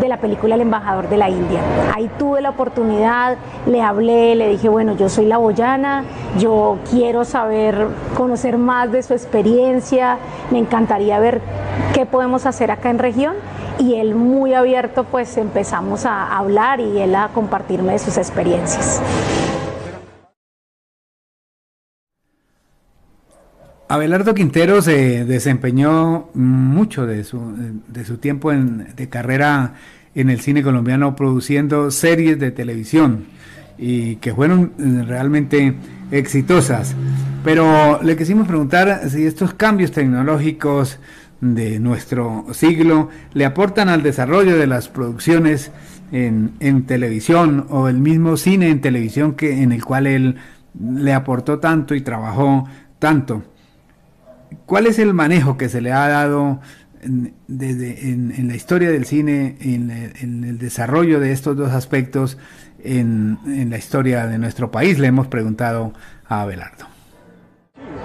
[0.00, 1.60] de la película El embajador de la India.
[1.94, 3.36] Ahí tuve la oportunidad,
[3.66, 6.02] le hablé, le dije, bueno, yo soy la boyana,
[6.36, 7.86] yo quiero saber,
[8.16, 10.18] conocer más de su experiencia,
[10.50, 11.40] me encantaría ver
[11.94, 13.34] qué podemos hacer acá en región
[13.80, 19.02] y él muy abierto pues empezamos a hablar y él a compartirme de sus experiencias.
[23.88, 27.40] Abelardo Quintero se desempeñó mucho de su,
[27.88, 29.74] de su tiempo de carrera
[30.14, 33.24] en el cine colombiano produciendo series de televisión
[33.78, 35.74] y que fueron eh, realmente
[36.10, 36.94] exitosas.
[37.42, 40.98] Pero le quisimos preguntar si estos cambios tecnológicos
[41.40, 45.70] de nuestro siglo le aportan al desarrollo de las producciones
[46.12, 50.36] en, en, televisión o el mismo cine en televisión que en el cual él
[50.78, 52.68] le aportó tanto y trabajó
[52.98, 53.42] tanto.
[54.66, 56.60] ¿Cuál es el manejo que se le ha dado
[57.02, 62.38] en, desde, en, la historia del cine, en, en, el desarrollo de estos dos aspectos
[62.82, 63.38] en,
[63.70, 64.98] la historia de nuestro país?
[64.98, 65.92] Le hemos preguntado
[66.26, 66.89] a Abelardo.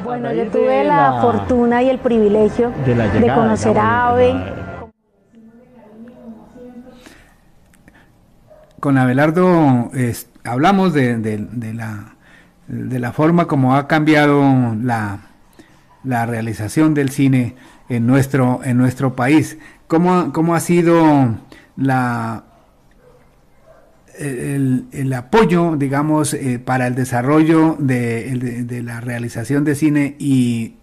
[0.06, 4.36] Bueno, yo tuve la, fortuna y el privilegio de, conocer a Ave.
[8.80, 9.90] Con Abelardo
[10.44, 12.16] hablamos de, la,
[12.68, 14.44] de la forma como ha cambiado
[14.80, 15.22] la,
[16.04, 17.56] la realización del cine
[17.90, 19.58] en nuestro, en nuestro país.
[19.88, 21.36] ¿Cómo, cómo ha sido
[21.78, 22.44] la,
[24.18, 30.76] el, apoyo, digamos, eh, para el desarrollo de, la realización de cine y,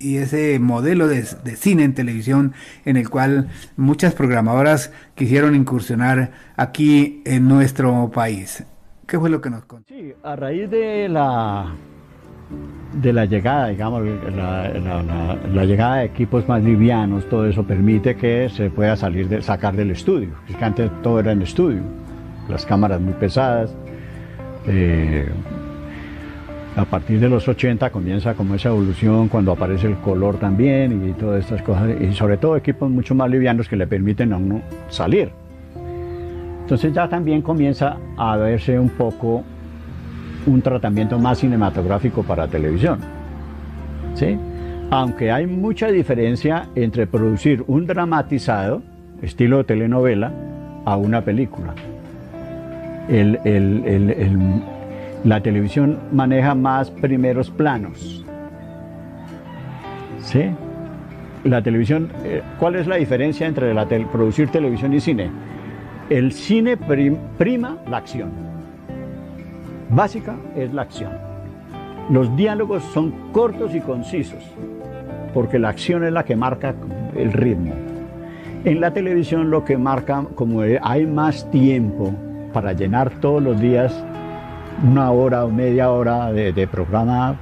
[0.00, 2.52] ese modelo de, cine en televisión
[2.84, 8.62] en el cual muchas programadoras quisieron incursionar aquí en nuestro país.
[9.08, 9.92] ¿Qué fue lo que nos contó?
[9.92, 11.74] Sí, a raíz de la
[12.92, 14.02] de la llegada, digamos,
[14.34, 19.74] la, llegada de equipos más livianos, todo eso permite que se pueda salir de, sacar
[19.76, 21.82] del estudio, que antes todo era en estudio
[22.48, 23.74] las cámaras muy pesadas.
[24.66, 25.26] Eh,
[26.76, 31.12] a partir de los 80 comienza como esa evolución cuando aparece el color también y
[31.12, 34.62] todas estas cosas, y sobre todo equipos mucho más livianos que le permiten a uno
[34.88, 35.30] salir.
[36.60, 39.42] Entonces ya también comienza a verse un poco
[40.46, 43.00] un tratamiento más cinematográfico para televisión.
[44.14, 44.38] ¿sí?
[44.90, 48.82] Aunque hay mucha diferencia entre producir un dramatizado,
[49.20, 50.32] estilo de telenovela,
[50.84, 51.74] a una película
[55.24, 58.24] la televisión maneja más primeros planos.
[60.20, 60.50] ¿Sí?
[61.44, 63.74] La televisión, eh, ¿cuál es la diferencia entre
[64.06, 65.30] producir televisión y cine?
[66.10, 66.76] El cine
[67.38, 68.30] prima la acción.
[69.90, 71.12] Básica es la acción.
[72.10, 74.42] Los diálogos son cortos y concisos,
[75.32, 76.74] porque la acción es la que marca
[77.16, 77.74] el ritmo.
[78.64, 82.12] En la televisión lo que marca, como hay más tiempo,
[82.58, 83.94] para llenar todos los días
[84.82, 87.36] una hora o media hora de, programa,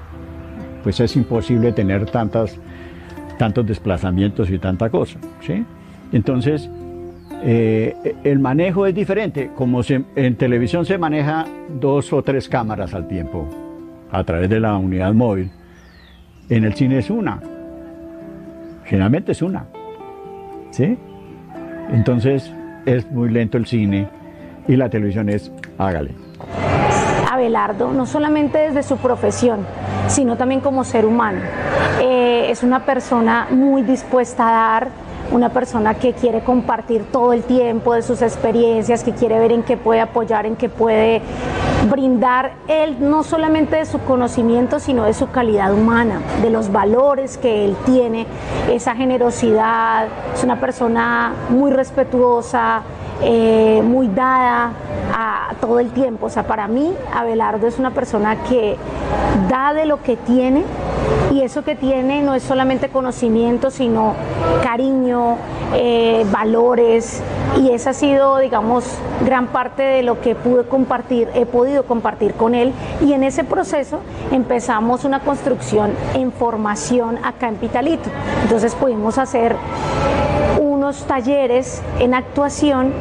[0.82, 2.58] pues es imposible tener tantas,
[3.38, 5.18] tantos desplazamientos y tanta cosa.
[5.40, 5.64] ¿sí?
[6.12, 6.68] Entonces,
[7.42, 9.52] eh, el manejo es diferente.
[9.56, 11.46] Como en televisión se maneja
[11.80, 13.48] dos o tres cámaras al tiempo
[14.12, 15.50] a través de la unidad móvil,
[16.50, 17.40] en el cine es una.
[18.84, 19.64] Generalmente es una.
[20.72, 20.98] ¿Sí?
[21.90, 22.52] Entonces
[22.84, 24.08] es muy lento el cine
[24.68, 26.14] y la televisión es hágale.
[27.30, 29.66] Abelardo, no solamente desde su profesión,
[30.08, 31.40] sino también como ser humano.
[32.00, 34.88] Eh, es una persona muy dispuesta a dar,
[35.32, 39.64] una persona que quiere compartir todo el tiempo de sus experiencias, que quiere ver en
[39.64, 41.20] qué puede apoyar, en qué puede
[41.90, 47.38] brindar él no solamente de su conocimiento, sino de su calidad humana, de los valores
[47.38, 48.26] que él tiene,
[48.70, 52.82] esa generosidad, es una persona muy respetuosa,
[53.22, 54.72] eh, muy dada
[55.14, 56.26] a todo el tiempo.
[56.26, 58.76] O sea, para mí Abelardo es una persona que
[59.48, 60.64] da de lo que tiene
[61.30, 64.14] y eso que tiene no es solamente conocimiento, sino
[64.62, 65.36] cariño,
[65.74, 67.22] eh, valores
[67.58, 68.84] y esa ha sido, digamos,
[69.24, 73.44] gran parte de lo que pude compartir, he podido compartir con él y en ese
[73.44, 74.00] proceso
[74.30, 78.10] empezamos una construcción en formación acá en Pitalito.
[78.42, 79.56] Entonces pudimos hacer
[80.94, 82.92] talleres en actuación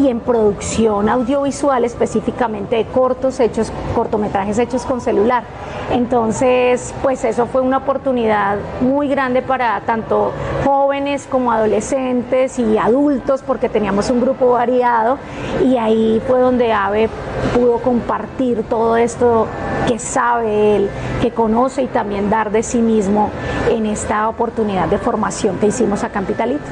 [0.00, 5.44] y en producción audiovisual, específicamente de cortos hechos, cortometrajes hechos con celular.
[5.92, 10.32] Entonces, pues eso fue una oportunidad muy grande para tanto
[10.64, 15.18] jóvenes como adolescentes y adultos, porque teníamos un grupo variado
[15.62, 17.08] y ahí fue donde AVE
[17.54, 19.46] pudo compartir todo esto
[19.86, 20.90] que sabe él,
[21.20, 23.30] que conoce y también dar de sí mismo
[23.70, 26.64] en esta oportunidad de formación que hicimos a Capitalito.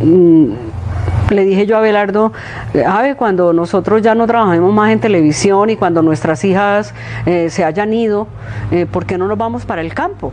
[0.00, 0.52] Mm,
[1.30, 2.32] le dije yo a Belardo,
[2.72, 6.94] ver, cuando nosotros ya no trabajemos más en televisión y cuando nuestras hijas
[7.26, 8.26] eh, se hayan ido,
[8.70, 10.32] eh, ¿por qué no nos vamos para el campo?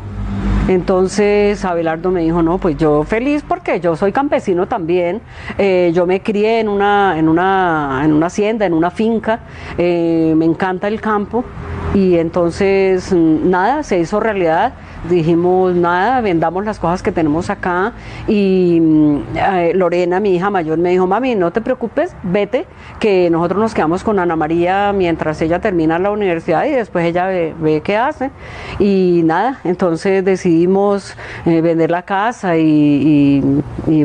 [0.68, 5.22] Entonces Abelardo me dijo, no, pues yo feliz porque yo soy campesino también,
[5.58, 9.40] eh, yo me crié en una, en, una, en una hacienda, en una finca,
[9.78, 11.46] me encanta el campo
[11.94, 14.74] y entonces mm, nada, se hizo realidad
[15.10, 17.94] dijimos, nada, vendamos las cosas que tenemos acá.
[18.28, 22.66] Y mm, eh, Lorena, mi hija mayor, me dijo, mami, no te preocupes, vete,
[23.00, 27.28] que nosotros nos quedamos con Ana María mientras ella termina la universidad y después ella
[27.28, 28.32] ve, qué hace.
[28.80, 33.42] Y nada, entonces decidimos eh, vender la casa y,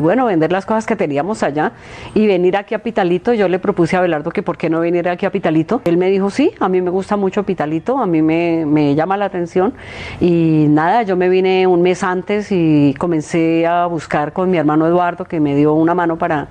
[0.01, 1.73] bueno, vender las cosas que teníamos allá
[2.13, 3.33] y venir aquí a Pitalito.
[3.33, 5.81] Yo le propuse a Belardo que por qué no venir aquí a Pitalito.
[5.85, 9.17] Él me dijo, sí, a mí me gusta mucho Pitalito, a mí me, me llama
[9.17, 9.73] la atención
[10.19, 14.85] y nada yo me vine un mes antes y comencé a buscar con mi hermano
[14.87, 16.47] Eduardo, que me dio una mano para,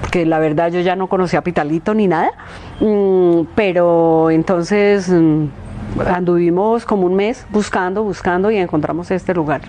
[0.00, 2.30] porque la verdad yo ya no conocía a Pitalito ni nada,
[2.80, 5.46] mm, pero entonces mm,
[6.06, 9.62] anduvimos como un mes buscando, buscando y encontramos este lugar.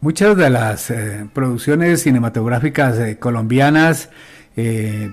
[0.00, 4.08] Muchas de las eh, producciones cinematográficas eh, colombianas
[4.56, 5.12] eh,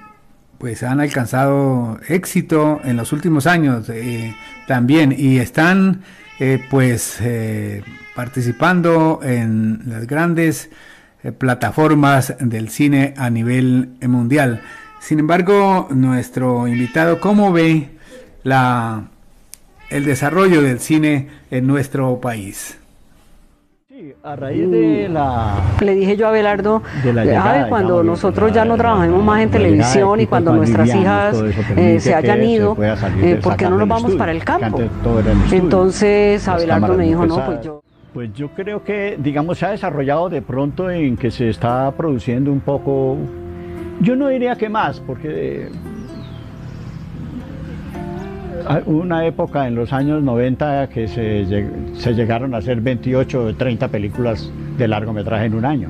[0.57, 3.91] pues han alcanzado éxito en los últimos años
[4.65, 6.03] también y están
[6.39, 7.83] eh, pues eh,
[8.15, 10.69] participando en las grandes
[11.23, 14.61] eh, plataformas del cine a nivel mundial.
[14.99, 17.89] Sin embargo, nuestro invitado, ¿cómo ve
[18.43, 19.07] la,
[19.89, 22.77] el desarrollo del cine en nuestro país?
[24.23, 25.55] A raíz de la...
[25.79, 26.81] Le dije yo a Belardo,
[27.69, 31.37] cuando nosotros ya no trabajemos más en televisión y cuando nuestras hijas
[31.75, 32.77] eh, se hayan ido,
[33.21, 34.81] eh, ¿por qué no nos vamos para el campo?
[35.51, 37.81] Entonces Abelardo me dijo, no, pues yo...
[38.13, 42.51] Pues yo creo que, digamos, se ha desarrollado de pronto en que se está produciendo
[42.51, 43.15] un poco,
[43.99, 45.69] yo no diría que más, porque
[48.85, 54.51] una época en los años 90 que se, llegaron a hacer 28 o 30 películas
[54.77, 55.89] de largometraje en un año.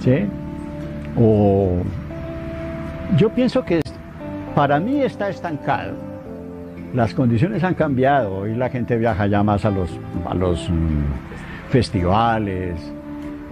[0.00, 0.26] ¿Sí?
[1.18, 1.82] O
[3.16, 3.80] yo pienso que
[4.54, 5.94] para mí está estancado.
[6.94, 8.38] Las condiciones han cambiado.
[8.38, 9.90] Hoy la gente viaja ya más a los,
[10.28, 12.74] a los mm, festivales,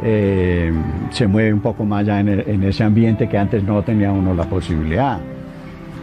[0.03, 0.73] eh,
[1.11, 4.35] se mueve un poco más ya en, en, ese ambiente que antes no tenía uno
[4.35, 5.19] la posibilidad.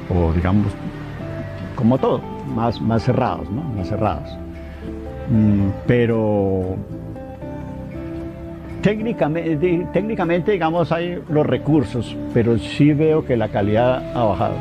[0.10, 0.68] O digamos,
[1.82, 2.22] como todo,
[2.56, 3.64] más, más cerrados, ¿no?
[3.64, 4.30] Más cerrados.
[5.32, 6.76] Mm, pero
[8.84, 14.54] técnicamente, técnicamente, digamos, hay los recursos, pero sí veo que la calidad ha bajado.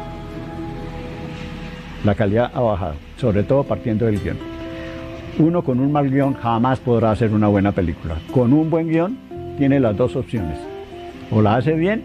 [2.04, 4.38] La calidad ha bajado, sobre todo partiendo del guion.
[5.38, 8.16] Uno con un mal guion jamás podrá hacer una buena película.
[8.32, 9.18] Con un buen guion
[9.58, 10.58] tiene las dos opciones.
[11.30, 12.02] O la hace bien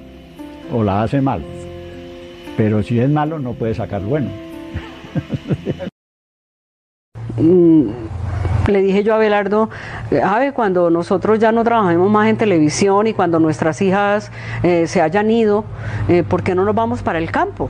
[0.73, 1.41] o la hace mal.
[2.57, 4.44] Pero si es malo no puede sacar bueno.
[7.37, 7.89] Mm,
[8.67, 9.69] le dije yo a Belardo,
[10.09, 14.31] ver, cuando nosotros ya no trabajemos más en televisión y cuando nuestras hijas
[14.63, 15.65] eh, se hayan ido,
[16.07, 17.69] eh, ¿por qué no nos vamos para el campo?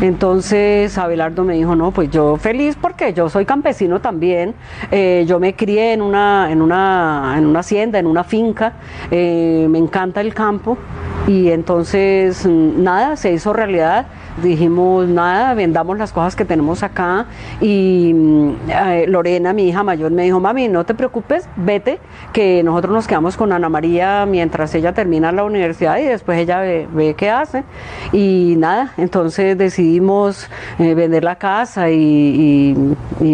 [0.00, 4.54] Entonces Abelardo me dijo, no, pues yo feliz porque yo soy campesino también,
[4.92, 8.74] eh, yo me crié en una, en, una, en una hacienda, en una finca,
[9.10, 10.78] me encanta el campo
[11.26, 14.06] y entonces mm, nada, se hizo realidad
[14.42, 17.26] dijimos, nada, vendamos las cosas que tenemos acá.
[17.60, 21.98] Y mm, eh, Lorena, mi hija mayor, me dijo, mami, no te preocupes, vete,
[22.32, 26.60] que nosotros nos quedamos con Ana María mientras ella termina la universidad y después ella
[26.60, 27.64] ve, qué hace.
[28.12, 32.74] Y nada, entonces decidimos eh, vender la casa y,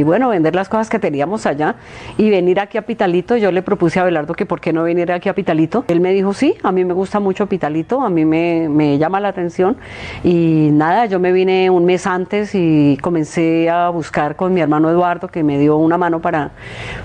[0.05, 1.77] bueno, vender las cosas que teníamos allá
[2.17, 3.37] y venir aquí a Pitalito.
[3.37, 5.85] Yo le propuse a Belardo que por qué no venir aquí a Pitalito.
[5.89, 9.21] Él me dijo, sí, a mí me gusta mucho Pitalito, a mí me, me llama
[9.21, 9.77] la atención
[10.23, 14.88] y nada yo me vine un mes antes y comencé a buscar con mi hermano
[14.88, 16.53] Eduardo, que me dio una mano para,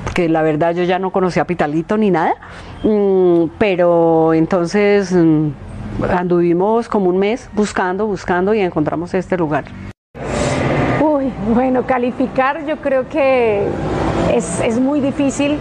[0.04, 2.36] porque la verdad yo ya no conocía a Pitalito ni nada,
[2.84, 5.50] mm, pero entonces mm,
[6.10, 9.66] anduvimos como un mes buscando, buscando y encontramos este lugar.
[11.02, 13.68] Uy, bueno, calificar yo creo que
[14.34, 15.58] es, es muy difícil,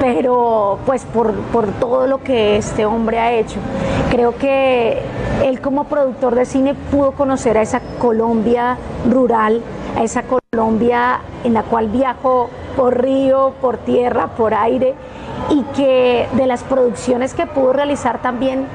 [0.00, 3.58] pero pues por, por todo lo que este hombre ha hecho.
[4.10, 5.00] Creo que
[5.44, 8.76] él como productor de cine pudo conocer a esa Colombia
[9.08, 9.62] rural,
[9.96, 14.94] a esa Colombia en la cual viajó por río, por tierra, por aire
[15.48, 18.66] y que de las producciones que pudo realizar también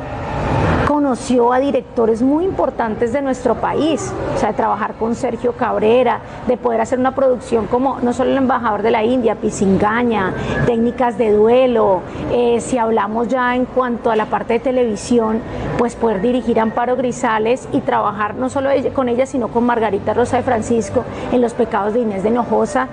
[0.88, 6.19] conoció a directores muy importantes de nuestro país, o sea, de trabajar con Sergio Cabrera,
[6.47, 10.33] de poder hacer una producción como no solo el embajador de la India, Pisingaña,
[10.65, 15.39] técnicas de duelo, eh, si hablamos ya en cuanto a la parte de televisión,
[15.77, 20.13] pues poder dirigir a Amparo Grisales y trabajar no solo con ella, sino con Margarita
[20.13, 22.88] Rosa de Francisco en Los Pecados de Inés de Hinojosa,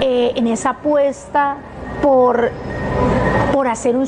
[0.00, 1.56] eh, en esa apuesta
[2.02, 2.50] por,
[3.52, 4.06] por hacer un,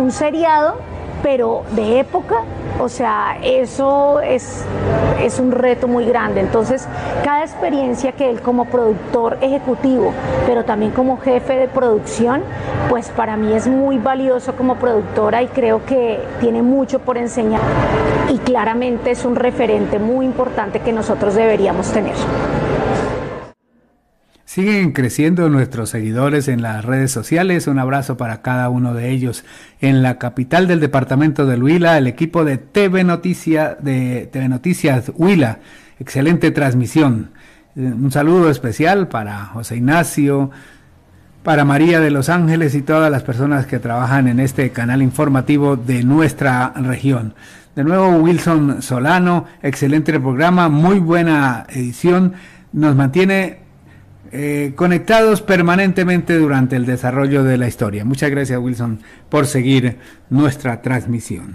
[0.00, 0.93] un seriado
[1.24, 2.42] pero de época,
[2.78, 4.62] o sea, eso es,
[5.22, 6.40] es un reto muy grande.
[6.40, 6.86] Entonces,
[7.24, 10.12] cada experiencia que él como productor ejecutivo,
[10.46, 12.42] pero también como jefe de producción,
[12.90, 17.62] pues para mí es muy valioso como productora y creo que tiene mucho por enseñar
[18.28, 22.14] y claramente es un referente muy importante que nosotros deberíamos tener.
[24.54, 27.66] Siguen creciendo nuestros seguidores en las redes sociales.
[27.66, 29.44] Un abrazo para cada uno de ellos.
[29.80, 35.10] En la capital del departamento de Huila, el equipo de TV, Noticia, de TV Noticias
[35.16, 35.58] Huila.
[35.98, 37.32] Excelente transmisión.
[37.74, 40.52] Eh, un saludo especial para José Ignacio,
[41.42, 45.74] para María de Los Ángeles y todas las personas que trabajan en este canal informativo
[45.74, 47.34] de nuestra región.
[47.74, 52.34] De nuevo, Wilson Solano, excelente programa, muy buena edición.
[52.72, 53.63] Nos mantiene
[54.36, 58.04] eh, conectados permanentemente durante el desarrollo de la historia.
[58.04, 61.54] Muchas gracias Wilson por seguir nuestra transmisión.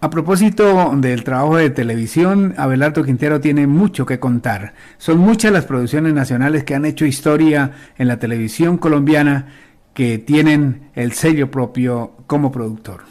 [0.00, 4.74] A propósito del trabajo de televisión, Abelardo Quintero tiene mucho que contar.
[4.98, 9.46] Son muchas las producciones nacionales que han hecho historia en la televisión colombiana
[9.94, 13.02] que tienen el sello propio como productor.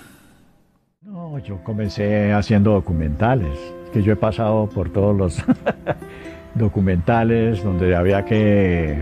[1.04, 3.58] No, yo comencé haciendo documentales,
[3.94, 5.38] que yo he pasado por todos los
[6.56, 8.98] documentales donde había que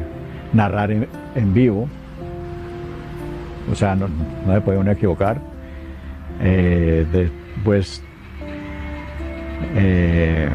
[0.54, 1.88] narrar en, vivo,
[3.72, 4.08] o sea, no,
[4.46, 5.40] no se puede uno equivocar.
[6.42, 8.02] Eh, después
[9.76, 10.50] eh,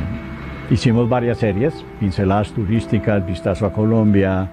[0.71, 4.49] hicimos varias series, pinceladas turísticas, vistazo a Colombia.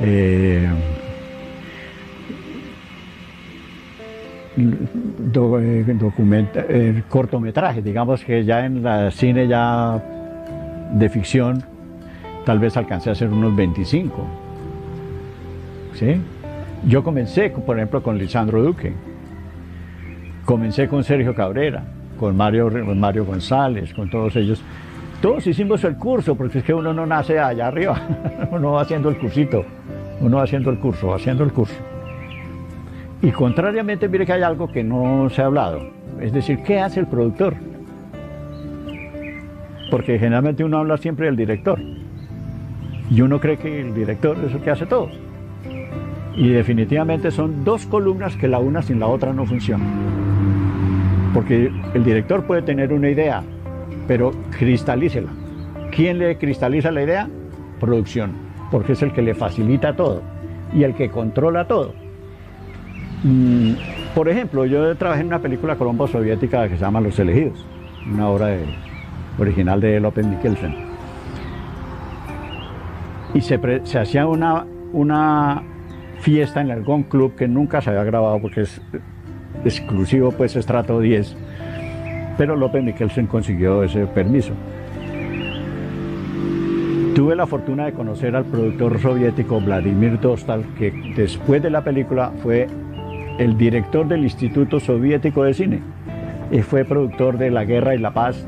[0.00, 0.68] Eh,
[7.08, 10.00] cortometraje, digamos que ya en la cine ya
[10.92, 11.64] de ficción,
[12.44, 14.26] tal vez alcancé a hacer unos 25.
[15.94, 16.20] ¿Sí?
[16.86, 18.92] Yo comencé, por ejemplo, con Lisandro Duque,
[20.44, 21.82] comencé con Sergio Cabrera,
[22.18, 24.62] con Mario, Mario González, con todos ellos.
[25.22, 28.00] Todos hicimos el curso, porque es que uno no nace allá arriba,
[28.50, 29.64] uno va haciendo el cursito,
[30.20, 31.76] uno va haciendo el curso, va haciendo el curso.
[33.22, 35.80] Y contrariamente, mire que hay algo que no se ha hablado,
[36.20, 37.54] es decir, ¿qué hace el productor?
[39.94, 41.78] Porque generalmente uno habla siempre del director
[43.08, 45.08] y uno cree que el director es el que hace todo.
[46.34, 49.86] Y definitivamente son dos columnas que la una sin la otra no funcionan.
[51.32, 53.44] Porque el director puede tener una idea,
[54.08, 55.30] pero cristalícela.
[55.92, 57.28] ¿Quién le cristaliza la idea?
[57.78, 58.32] Producción,
[58.72, 60.22] porque es el que le facilita todo
[60.74, 61.94] y el que controla todo.
[63.22, 63.74] Mm,
[64.12, 67.64] por ejemplo, yo trabajé en una película colombo-soviética que se llama Los Elegidos,
[68.12, 68.93] una obra de
[69.38, 70.74] original de López Mikkelsen.
[73.34, 73.58] Y se,
[73.98, 75.62] hacía una, una
[76.20, 78.80] fiesta en el Gong Club que nunca se había grabado porque es
[79.64, 81.36] exclusivo, pues estrato 10.
[82.38, 84.52] Pero López Mikkelsen consiguió ese permiso.
[87.14, 92.32] Tuve la fortuna de conocer al productor soviético Vladimir Dostal, que después de la película
[92.42, 92.66] fue
[93.38, 95.80] el director del Instituto Soviético de Cine
[96.50, 98.46] y fue productor de La Guerra y la Paz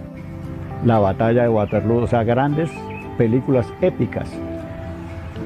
[0.86, 2.70] la batalla de Waterloo, o sea, grandes
[3.18, 4.30] películas épicas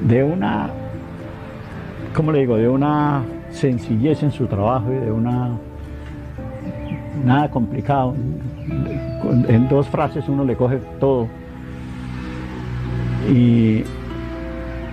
[0.07, 0.69] de una,
[2.15, 5.49] ¿cómo le digo?, de una sencillez en su trabajo y de una,
[7.25, 8.13] nada complicado.
[9.47, 11.27] En dos frases uno le coge todo.
[13.27, 13.83] Y,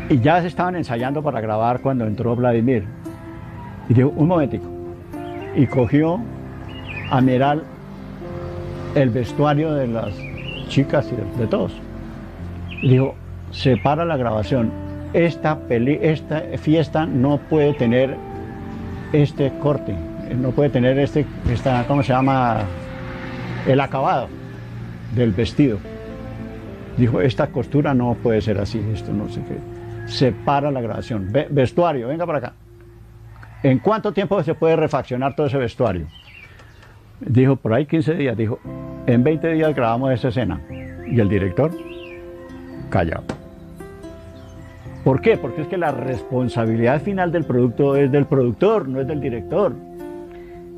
[0.09, 2.85] y ya se estaban ensayando para grabar cuando entró Vladimir.
[3.91, 4.67] Y dijo, un momentico.
[5.55, 6.19] Y cogió
[7.11, 7.63] a mirar
[8.95, 10.28] el vestuario de las
[10.69, 11.73] chicas y de, todos.
[12.83, 13.15] Y digo,
[13.51, 14.71] separa la grabación.
[15.13, 18.15] Esta, peli, esta fiesta no puede tener
[19.13, 19.95] este corte,
[20.37, 22.59] no puede tener este, esta, ¿cómo se llama?
[23.67, 24.29] El acabado
[25.15, 25.79] del vestido.
[26.99, 29.57] Dijo, esta costura no puede ser así, esto no sé qué.
[30.11, 31.29] se para la grabación.
[31.33, 32.53] Ve- vestuario, venga para acá.
[33.63, 36.07] ¿En cuánto tiempo se puede refaccionar todo ese vestuario?
[37.21, 38.37] Dijo, por ahí 15 días.
[38.37, 38.59] Dijo,
[39.09, 40.61] en 20 días grabamos esa escena.
[41.11, 41.71] Y el director,
[42.91, 43.25] callado.
[45.03, 45.39] ¿Por qué?
[45.39, 49.73] Porque es que la responsabilidad final del producto es del productor, no es del director.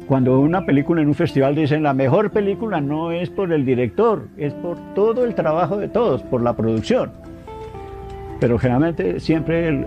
[0.06, 4.28] Cuando una película en un festival dicen la mejor película no es por el director,
[4.36, 7.10] es por todo el trabajo de todos, por la producción.
[8.38, 9.86] Pero generalmente siempre el,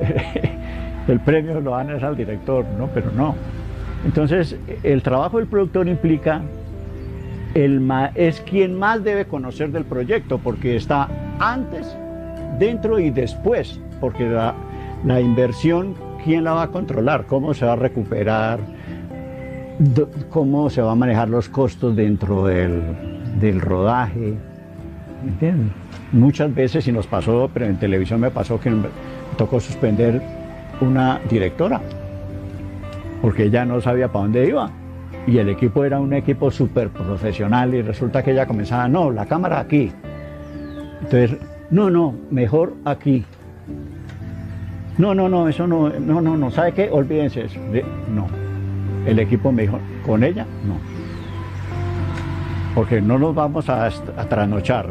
[1.08, 2.88] el premio lo dan es al director, ¿no?
[2.94, 3.36] Pero no.
[4.06, 6.42] Entonces, el trabajo del productor implica
[7.54, 11.08] el es quien más debe conocer del proyecto, porque está
[11.40, 11.96] antes,
[12.60, 14.56] dentro y después, porque la,
[15.06, 17.26] la inversión, ¿quién la va a controlar?
[17.26, 18.60] ¿Cómo se va a recuperar?
[20.30, 22.82] ¿Cómo se va a manejar los costos dentro del,
[23.40, 24.36] del rodaje?
[26.12, 28.88] Muchas veces, y nos pasó, pero en televisión me pasó que me
[29.38, 30.22] tocó suspender
[30.82, 31.82] una directora,
[33.22, 34.72] porque ella no sabía para dónde iba.
[35.26, 39.26] Y el equipo era un equipo súper profesional y resulta que ella comenzaba, no, la
[39.26, 39.92] cámara aquí.
[41.02, 41.38] Entonces,
[41.70, 43.24] no, no, mejor aquí.
[44.98, 46.90] No, no, no, eso no, no, no, no, ¿sabe qué?
[46.92, 47.60] Olvídense eso.
[48.14, 48.28] No.
[49.06, 50.76] El equipo me dijo, con ella, no.
[52.76, 54.90] Porque no nos vamos a, a trasnochar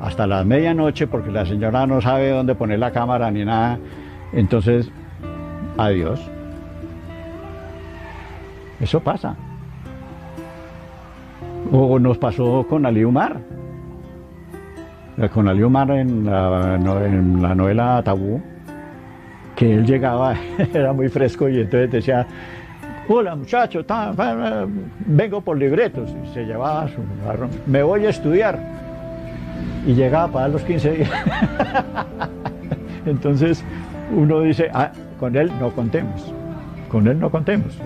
[0.00, 3.78] hasta la medianoche porque la señora no sabe dónde poner la cámara ni nada.
[4.32, 4.90] Entonces,
[5.78, 6.20] adiós.
[8.80, 9.36] Eso pasa.
[11.70, 13.40] O nos pasó con Ali Umar.
[15.18, 18.40] Eh, Con Ali Umar en la, novela Tabú,
[19.54, 20.34] que él llegaba,
[20.74, 22.26] era muy fresco y entonces decía,
[23.08, 23.84] hola muchacho,
[25.06, 26.14] vengo por libretos.
[26.24, 28.58] Y se llevaba su jarrón, me voy a estudiar.
[29.86, 31.10] Y llegaba para los 15 días.
[33.06, 33.64] Entonces
[34.16, 36.32] uno dice, ah, con él no contemos,
[36.88, 37.78] con él no contemos.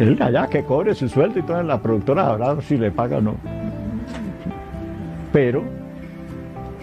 [0.00, 3.20] Él allá que cobre su sueldo y toda la productora habrá si le paga o
[3.20, 3.34] no.
[5.30, 5.62] Pero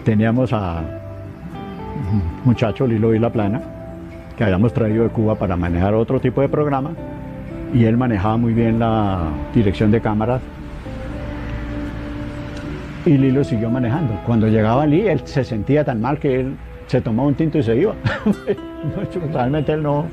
[0.03, 0.81] teníamos a
[2.11, 3.59] un muchacho Lilo y la Plana,
[4.37, 6.91] que habíamos traído de Cuba para manejar otro tipo de programa,
[7.73, 10.41] y él manejaba muy bien la dirección de cámaras.
[13.03, 14.13] Y Lilo siguió manejando.
[14.27, 17.63] Cuando llegaba Lee, él se sentía tan mal que él se tomaba un tinto y
[17.63, 17.95] se iba.
[19.33, 20.05] Realmente él no,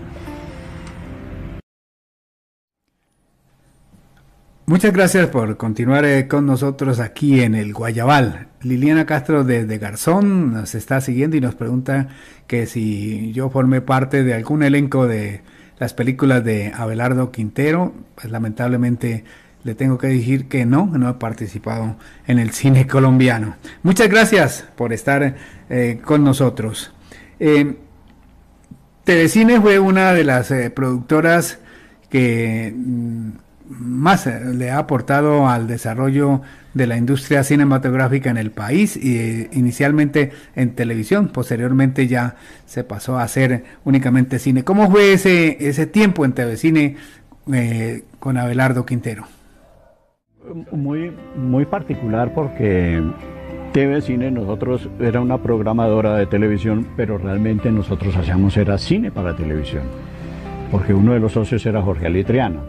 [4.66, 8.48] Muchas gracias por continuar eh, con nosotros aquí en el Guayabal.
[8.62, 12.08] Liliana Castro desde Garzón nos está siguiendo y nos pregunta
[12.46, 15.42] que si yo formé parte de algún elenco de
[15.78, 17.92] las películas de Abelardo Quintero.
[18.14, 19.24] Pues lamentablemente
[19.64, 21.96] le tengo que decir que no, no he participado
[22.26, 23.56] en el cine colombiano.
[23.82, 25.36] Muchas gracias por estar
[25.68, 26.92] eh, con nosotros.
[27.40, 27.76] Eh,
[29.04, 31.58] Telecine fue una de las eh, productoras
[32.08, 33.30] que mm,
[33.68, 36.42] más eh, le ha aportado al desarrollo
[36.74, 42.36] de la industria cinematográfica en el país y eh, inicialmente en televisión, posteriormente ya
[42.66, 44.64] se pasó a hacer únicamente cine.
[44.64, 46.96] ¿Cómo fue ese, ese tiempo en Telecine
[47.52, 49.26] eh, con Abelardo Quintero?
[50.72, 53.02] muy, muy particular porque
[53.72, 59.34] TV Cine nosotros era una programadora de televisión, pero realmente nosotros hacíamos era cine para
[59.34, 59.84] televisión,
[60.70, 62.60] porque uno de los socios era Jorge Alitriana.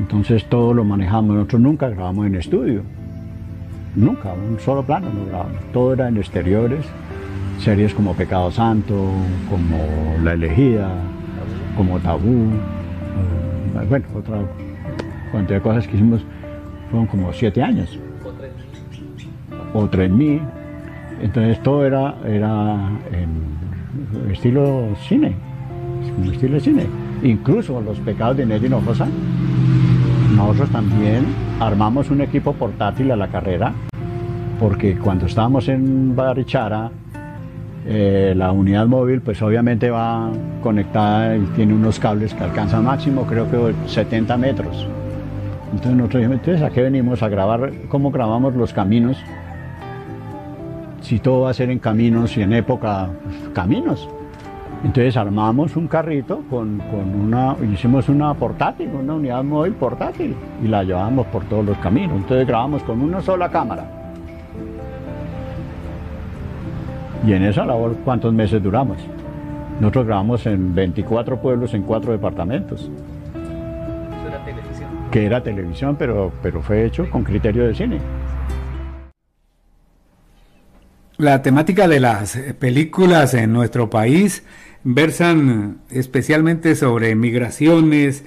[0.00, 2.82] Entonces todo lo manejamos, nosotros nunca grabamos en estudio,
[3.94, 6.86] nunca, un solo plano no grabamos, todo era en exteriores,
[7.58, 8.94] series como Pecado Santo,
[9.50, 9.76] como
[10.24, 10.90] La Elegida,
[11.76, 14.38] como Tabú, eh, bueno, otra
[15.32, 16.22] cantidad de cosas que hicimos,
[16.90, 17.98] fueron como siete años.
[19.74, 20.40] O 3000.
[21.20, 22.88] Entonces todo era, era
[24.32, 25.34] estilo cine,
[26.18, 26.86] en estilo cine.
[27.22, 29.06] Incluso los pecados de Nelly Hinojosa,
[30.40, 31.26] nosotros también
[31.60, 33.72] armamos un equipo portátil a la carrera,
[34.58, 36.90] porque cuando estábamos en Barichara,
[37.86, 40.30] eh, la unidad móvil pues obviamente va
[40.62, 44.88] conectada y tiene unos cables que alcanzan máximo creo que 70 metros.
[45.72, 49.18] Entonces nosotros dijimos, entonces a qué venimos a grabar, cómo grabamos los caminos
[51.02, 54.08] si todo va a ser en caminos y en época, pues, caminos.
[54.82, 60.34] Entonces armamos un carrito con, con una, hicimos una portátil, una unidad móvil portátil
[60.64, 62.16] y la llevamos por todos los caminos.
[62.16, 63.84] Entonces grabamos con una sola cámara.
[67.26, 68.96] Y en esa labor, ¿cuántos meses duramos?
[69.78, 74.88] Nosotros grabamos en 24 pueblos, en cuatro departamentos, Eso era televisión.
[75.10, 77.98] que era televisión, pero, pero fue hecho con criterio de cine.
[81.18, 84.42] La temática de las películas en nuestro país
[84.84, 88.24] versan especialmente sobre migraciones,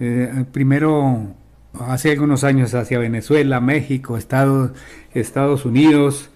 [0.00, 1.34] eh, primero
[1.80, 4.72] hace algunos años hacia Venezuela, México, Estados,
[5.14, 6.30] Estados Unidos,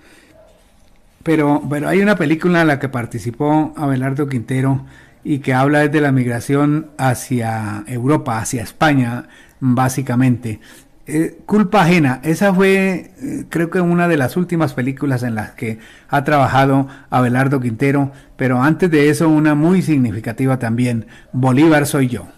[1.22, 4.84] pero, pero hay una película en la que participó Abelardo Quintero
[5.24, 9.28] y que habla de la migración hacia Europa, hacia España,
[9.60, 10.60] básicamente.
[11.04, 15.50] Eh, culpa ajena, esa fue eh, creo que una de las últimas películas en las
[15.50, 22.06] que ha trabajado Abelardo Quintero, pero antes de eso una muy significativa también, Bolívar soy
[22.06, 22.28] yo.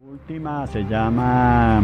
[0.00, 1.82] última se llama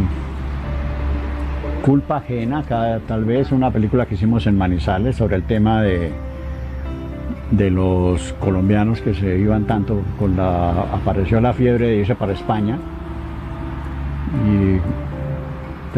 [1.85, 2.63] Culpa ajena,
[3.07, 6.11] tal vez una película que hicimos en Manizales sobre el tema de,
[7.51, 12.33] de los colombianos que se iban tanto con la apareció la fiebre de irse para
[12.33, 12.79] España.
[14.47, 15.08] Y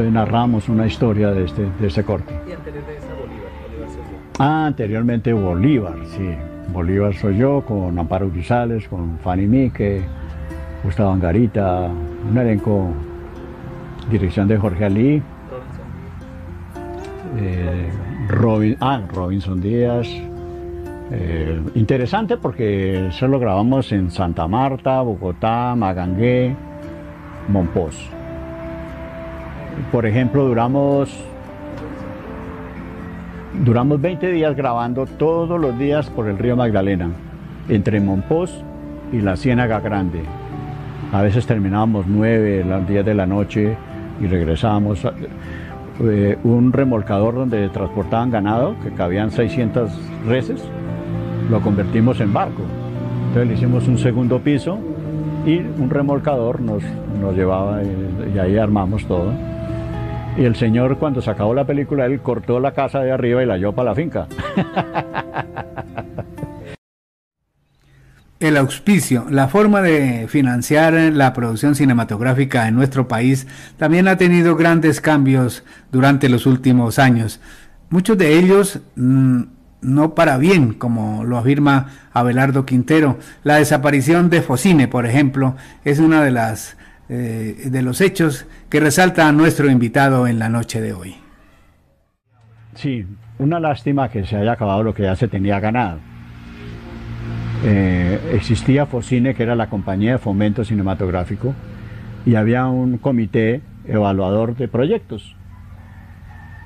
[0.08, 2.32] narramos una historia de este, de este corte.
[2.48, 4.18] Y anterior de esa Bolívar, Bolívar soy yo.
[4.38, 6.30] Ah, anteriormente Bolívar, sí.
[6.72, 10.02] Bolívar soy yo, con Amparo Grisales, con Fanny Mique,
[10.84, 11.88] Gustavo Angarita,
[12.30, 12.88] un elenco,
[14.10, 15.22] dirección de Jorge Ali,
[17.38, 17.90] eh,
[18.28, 20.08] Robin, ah, Robinson Díaz.
[21.12, 26.54] Eh, interesante porque eso lo grabamos en Santa Marta, Bogotá, Magangué,
[27.48, 28.19] Monpós.
[29.92, 31.08] Por ejemplo, duramos
[33.64, 37.10] duramos 20 días grabando todos los días por el río Magdalena,
[37.68, 38.64] entre Monpós
[39.12, 40.22] y la Ciénaga Grande.
[41.12, 43.76] A veces terminábamos 9, las 10 de la noche
[44.20, 45.06] y regresábamos.
[46.02, 49.90] Eh, un remolcador donde transportaban ganado, que cabían 600
[50.26, 50.62] reses,
[51.50, 52.62] lo convertimos en barco.
[53.28, 54.78] Entonces le hicimos un segundo piso
[55.44, 56.82] y un remolcador nos,
[57.20, 59.49] nos llevaba y, y ahí armamos todo.
[60.36, 63.46] Y el señor cuando se acabó la película, él cortó la casa de arriba y
[63.46, 64.26] la llevó para la finca.
[68.40, 73.46] El auspicio, la forma de financiar la producción cinematográfica en nuestro país
[73.76, 75.62] también ha tenido grandes cambios
[75.92, 77.38] durante los últimos años.
[77.90, 79.42] Muchos de ellos mm,
[79.82, 83.18] no para bien, como lo afirma Abelardo Quintero.
[83.44, 86.78] La desaparición de Focine, por ejemplo, es una de las
[87.12, 91.16] eh, de los hechos que resalta a nuestro invitado en la noche de hoy.
[92.76, 93.04] Sí,
[93.40, 95.98] una lástima que se haya acabado lo que ya se tenía ganado.
[97.64, 101.52] Eh, existía Focine, que era la compañía de fomento cinematográfico,
[102.24, 105.34] y había un comité evaluador de proyectos.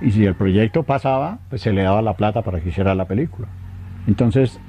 [0.02, 3.06] Y si el proyecto pasaba, pues se le daba la plata para que hiciera la
[3.06, 3.48] película.
[4.06, 4.60] Entonces,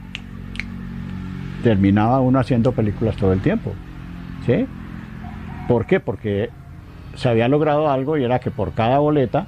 [1.64, 3.73] terminaba uno haciendo películas todo el tiempo.
[4.45, 4.65] ¿Sí?
[5.68, 6.00] ¿Por qué?
[6.00, 6.50] Porque
[7.16, 9.48] se había logrado algo y era que por cada boleta,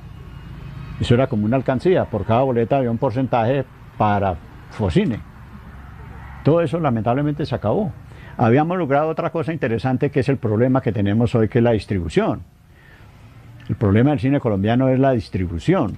[1.00, 3.66] eso era como una alcancía, por cada boleta había un porcentaje
[3.98, 4.36] para
[4.72, 5.20] Focine.
[6.44, 7.92] Todo eso lamentablemente se acabó.
[8.38, 11.72] Habíamos logrado otra cosa interesante que es el problema que tenemos hoy, que es la
[11.72, 12.42] distribución.
[13.68, 15.98] El problema del cine colombiano es la distribución.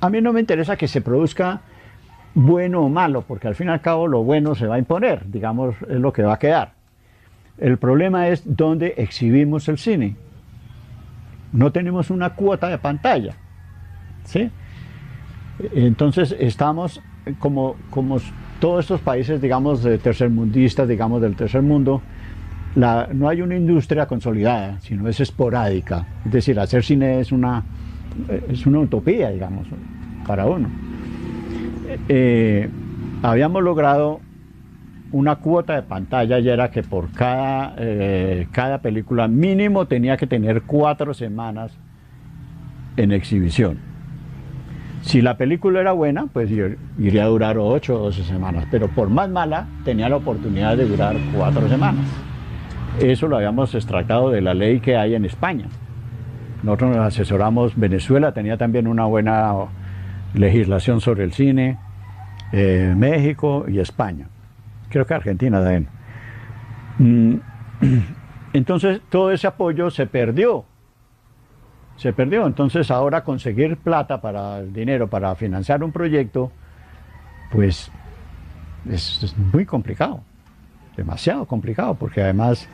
[0.00, 1.60] A, mí no me interesa que se produzca
[2.34, 5.26] bueno o malo, porque al fin y al cabo lo bueno se va a imponer,
[5.26, 6.72] digamos, es lo que va a quedar.
[7.58, 10.16] El problema es dónde exhibimos el cine.
[11.52, 13.34] No tenemos una cuota de pantalla.
[14.24, 14.50] ¿sí?
[15.74, 17.00] Entonces estamos
[17.38, 18.18] como, como
[18.60, 22.02] todos estos países, digamos, de tercermundistas, digamos, del tercer mundo,
[22.76, 26.06] no hay una industria consolidada, sino es esporádica.
[26.24, 27.62] Es decir, hacer cine es una,
[28.48, 29.68] es una utopía, digamos,
[30.26, 30.68] para uno.
[32.08, 32.68] Eh,
[33.22, 34.20] habíamos logrado
[35.14, 40.26] una cuota de pantalla y era que por cada, eh, cada película mínimo tenía que
[40.26, 41.72] tener cuatro semanas
[42.96, 43.78] en exhibición.
[45.02, 49.08] Si la película era buena, pues iría a durar ocho o doce semanas, pero por
[49.08, 52.06] más mala tenía la oportunidad de durar cuatro semanas.
[52.98, 55.66] Eso lo habíamos extractado de la ley que hay en España.
[56.64, 59.52] Nosotros nos asesoramos, Venezuela tenía también una buena
[60.32, 61.78] legislación sobre el cine,
[62.50, 64.26] eh, México y España.
[64.94, 65.88] Creo que Argentina también.
[66.98, 67.34] Mm,
[68.52, 70.64] entonces todo ese apoyo se perdió
[71.96, 72.46] se perdió.
[72.46, 76.52] Entonces ahora conseguir plata para el dinero para financiar un proyecto,
[77.50, 77.90] pues
[78.88, 80.22] es, muy complicado,
[80.96, 82.68] demasiado complicado, porque además,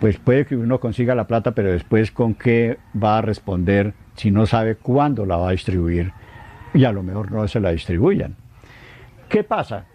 [0.00, 4.30] pues puede que uno consiga la plata, pero después con qué va a responder si
[4.30, 6.12] no sabe cuándo la va a distribuir
[6.72, 8.36] y a lo mejor no se la distribuyan.
[9.28, 9.86] ¿Qué pasa?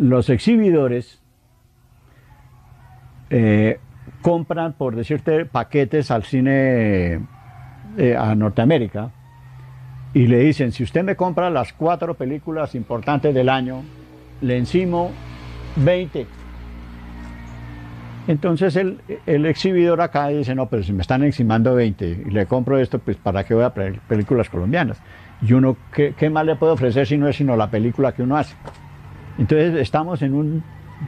[0.00, 1.20] Los exhibidores
[3.28, 3.78] eh,
[4.22, 7.20] compran, por decirte, paquetes al cine
[7.98, 9.10] eh, a Norteamérica
[10.14, 13.82] y le dicen, si usted me compra las cuatro películas importantes del año,
[14.40, 15.10] le encimo
[15.76, 16.26] 20.
[18.26, 22.78] Entonces el, exhibidor acá dice, no, pero si me están encimando 20 y le compro
[22.78, 24.96] esto, pues ¿para qué voy a películas colombianas?
[25.42, 28.22] Y uno, ¿qué, ¿qué, más le puedo ofrecer si no es sino la película que
[28.22, 28.56] uno hace?
[29.38, 30.62] Entonces estamos en un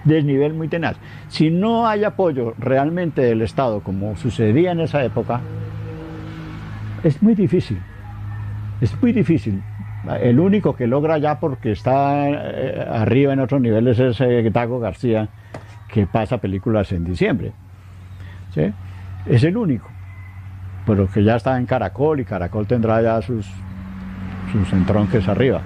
[0.04, 0.96] desnivel muy tenaz.
[1.28, 5.40] Si no hay apoyo realmente del Estado, como sucedía en esa época,
[7.04, 7.78] es muy difícil.
[8.80, 9.62] Es muy difícil.
[10.20, 15.28] El único que logra ya porque está eh, arriba en otros niveles es eh, García,
[15.88, 17.52] que pasa películas en diciembre.
[18.52, 18.72] ¿sí?
[19.26, 19.88] Es el único.
[20.86, 23.46] Pero que ya está en Caracol y Caracol tendrá ya sus,
[24.50, 25.60] sus entronques arriba.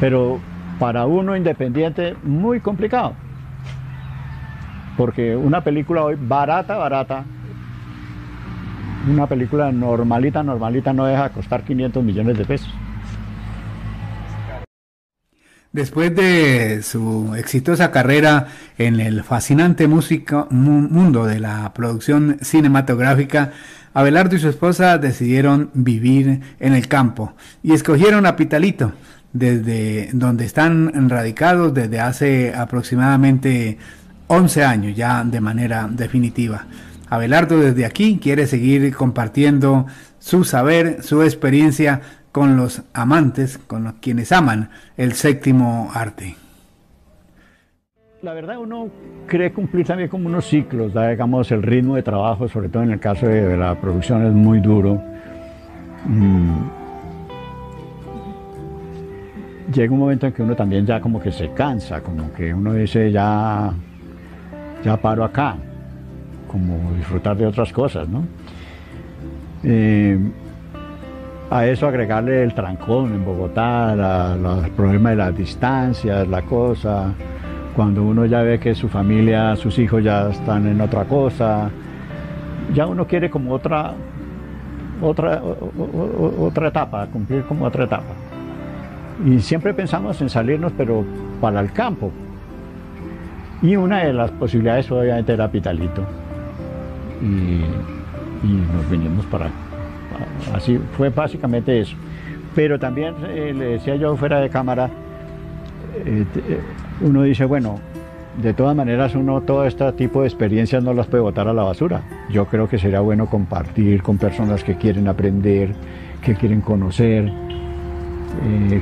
[0.00, 0.40] Pero
[0.78, 3.14] para uno independiente, muy complicado.
[4.96, 7.24] Porque una película hoy barata, barata,
[9.08, 12.72] una película normalita, normalita no deja costar 500 millones de pesos.
[15.72, 18.46] Después de su exitosa carrera
[18.78, 23.50] en el fascinante música, mundo de la producción cinematográfica,
[23.92, 28.92] Abelardo y su esposa decidieron vivir en el campo y escogieron a Pitalito,
[29.34, 33.76] desde donde están radicados desde hace aproximadamente
[34.28, 36.64] 11 años ya de manera definitiva.
[37.10, 39.86] Abelardo desde aquí quiere seguir compartiendo
[40.18, 42.00] su saber, su experiencia
[42.32, 46.36] con los amantes, con los quienes aman el séptimo arte.
[48.22, 48.88] La verdad uno
[49.26, 53.00] cree cumplir también como unos ciclos, digamos el ritmo de trabajo, sobre todo en el
[53.00, 55.02] caso de, la producción es muy duro.
[56.06, 56.83] Mm.
[59.72, 62.74] Llega un momento en que uno también ya como que se cansa, como que uno
[62.74, 63.72] dice ya,
[64.84, 65.56] ya paro acá,
[66.46, 68.24] como disfrutar de otras cosas, ¿no?
[69.62, 70.18] Eh,
[71.50, 77.12] a eso agregarle el trancón en Bogotá, los problemas de las distancias, la cosa,
[77.74, 81.70] cuando uno ya ve que su familia, sus hijos ya están en otra cosa,
[82.74, 83.92] ya uno quiere como otra,
[85.00, 85.42] otra,
[86.38, 88.12] otra etapa, cumplir como otra etapa.
[89.26, 91.04] Y siempre pensamos en salirnos, pero
[91.40, 92.10] para el campo.
[93.62, 96.02] Y una de las posibilidades obviamente era Pitalito.
[97.22, 97.62] Y,
[98.46, 99.48] nos vinimos para,
[100.54, 101.96] Así fue básicamente eso.
[102.54, 104.90] Pero también eh, le decía yo fuera de cámara,
[106.04, 106.60] eh, eh,
[107.00, 107.80] uno dice, bueno,
[108.40, 111.62] de todas maneras uno todo este tipo de experiencias no las puede botar a la
[111.62, 112.02] basura.
[112.30, 115.72] Yo creo que sería bueno compartir con personas que quieren aprender,
[116.22, 117.32] que quieren conocer.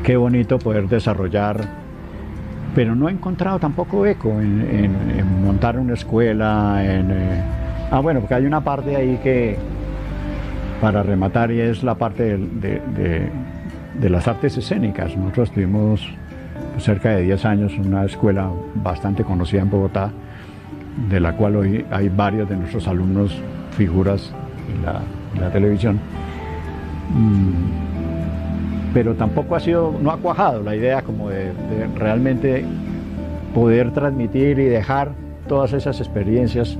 [0.02, 1.60] Qué bonito poder desarrollar,
[2.74, 6.82] pero no he encontrado tampoco eco en, montar una escuela.
[6.84, 7.12] En,
[7.90, 9.58] ah, bueno, porque hay una parte ahí que,
[10.82, 15.16] para rematar y es la parte de, las artes escénicas.
[15.16, 16.08] Nosotros tuvimos
[16.78, 20.10] cerca de 10 años una escuela bastante conocida en Bogotá,
[21.08, 23.40] de la cual hoy hay varios de nuestros alumnos
[23.76, 24.34] figuras
[24.74, 26.00] en la, televisión.
[27.14, 27.91] Mm,
[28.92, 31.52] pero tampoco ha sido, no ha cuajado la idea como de,
[31.96, 32.64] realmente
[33.54, 35.12] poder transmitir y dejar
[35.48, 36.76] todas esas experiencias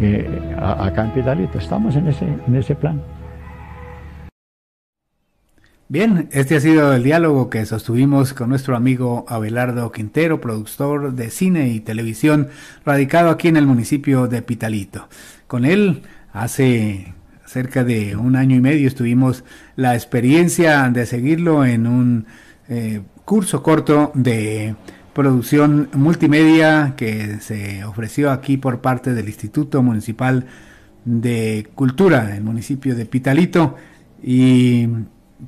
[0.00, 1.58] eh, acá en Pitalito.
[1.58, 3.02] Estamos en ese, en ese plan.
[5.88, 11.30] Bien, este ha sido el diálogo que sostuvimos con nuestro amigo Abelardo Quintero, productor de
[11.30, 12.48] cine y televisión,
[12.86, 15.08] radicado aquí en el municipio de Pitalito.
[15.48, 16.02] Con él,
[16.32, 17.12] hace
[17.50, 19.44] cerca de un año y medio, tuvimos
[19.74, 22.26] la experiencia de seguirlo en un
[22.68, 24.76] eh, curso corto de
[25.12, 30.46] producción multimedia que se ofreció aquí por parte del Instituto Municipal
[31.04, 33.74] de Cultura del municipio de Pitalito
[34.22, 34.86] y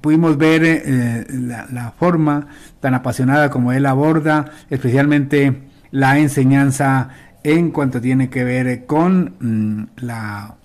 [0.00, 2.48] pudimos ver eh, la, forma
[2.80, 5.62] tan apasionada como él aborda, especialmente
[5.92, 7.10] la enseñanza
[7.44, 10.56] en cuanto tiene que ver con mm, la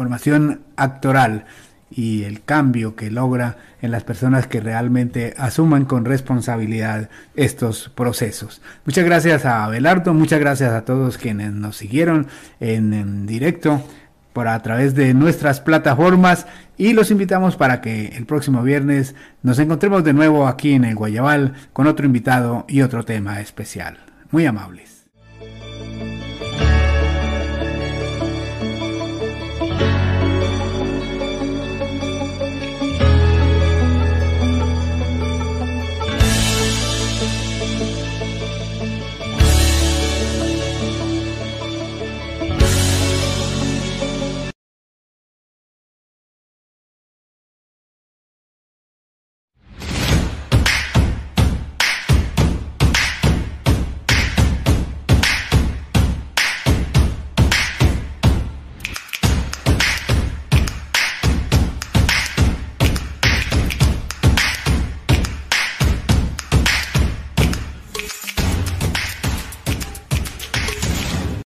[0.00, 1.44] formación actoral
[1.90, 8.62] y el cambio que logra en las personas que realmente asuman con responsabilidad estos procesos.
[8.86, 12.28] Muchas gracias a Abelardo, muchas gracias a todos quienes nos siguieron
[12.60, 13.82] en directo
[14.32, 16.46] por a través de nuestras plataformas
[16.78, 20.94] y los invitamos para que el próximo viernes nos encontremos de nuevo aquí en el
[20.94, 23.98] Guayabal con otro invitado y otro tema especial.
[24.30, 24.89] Muy amables.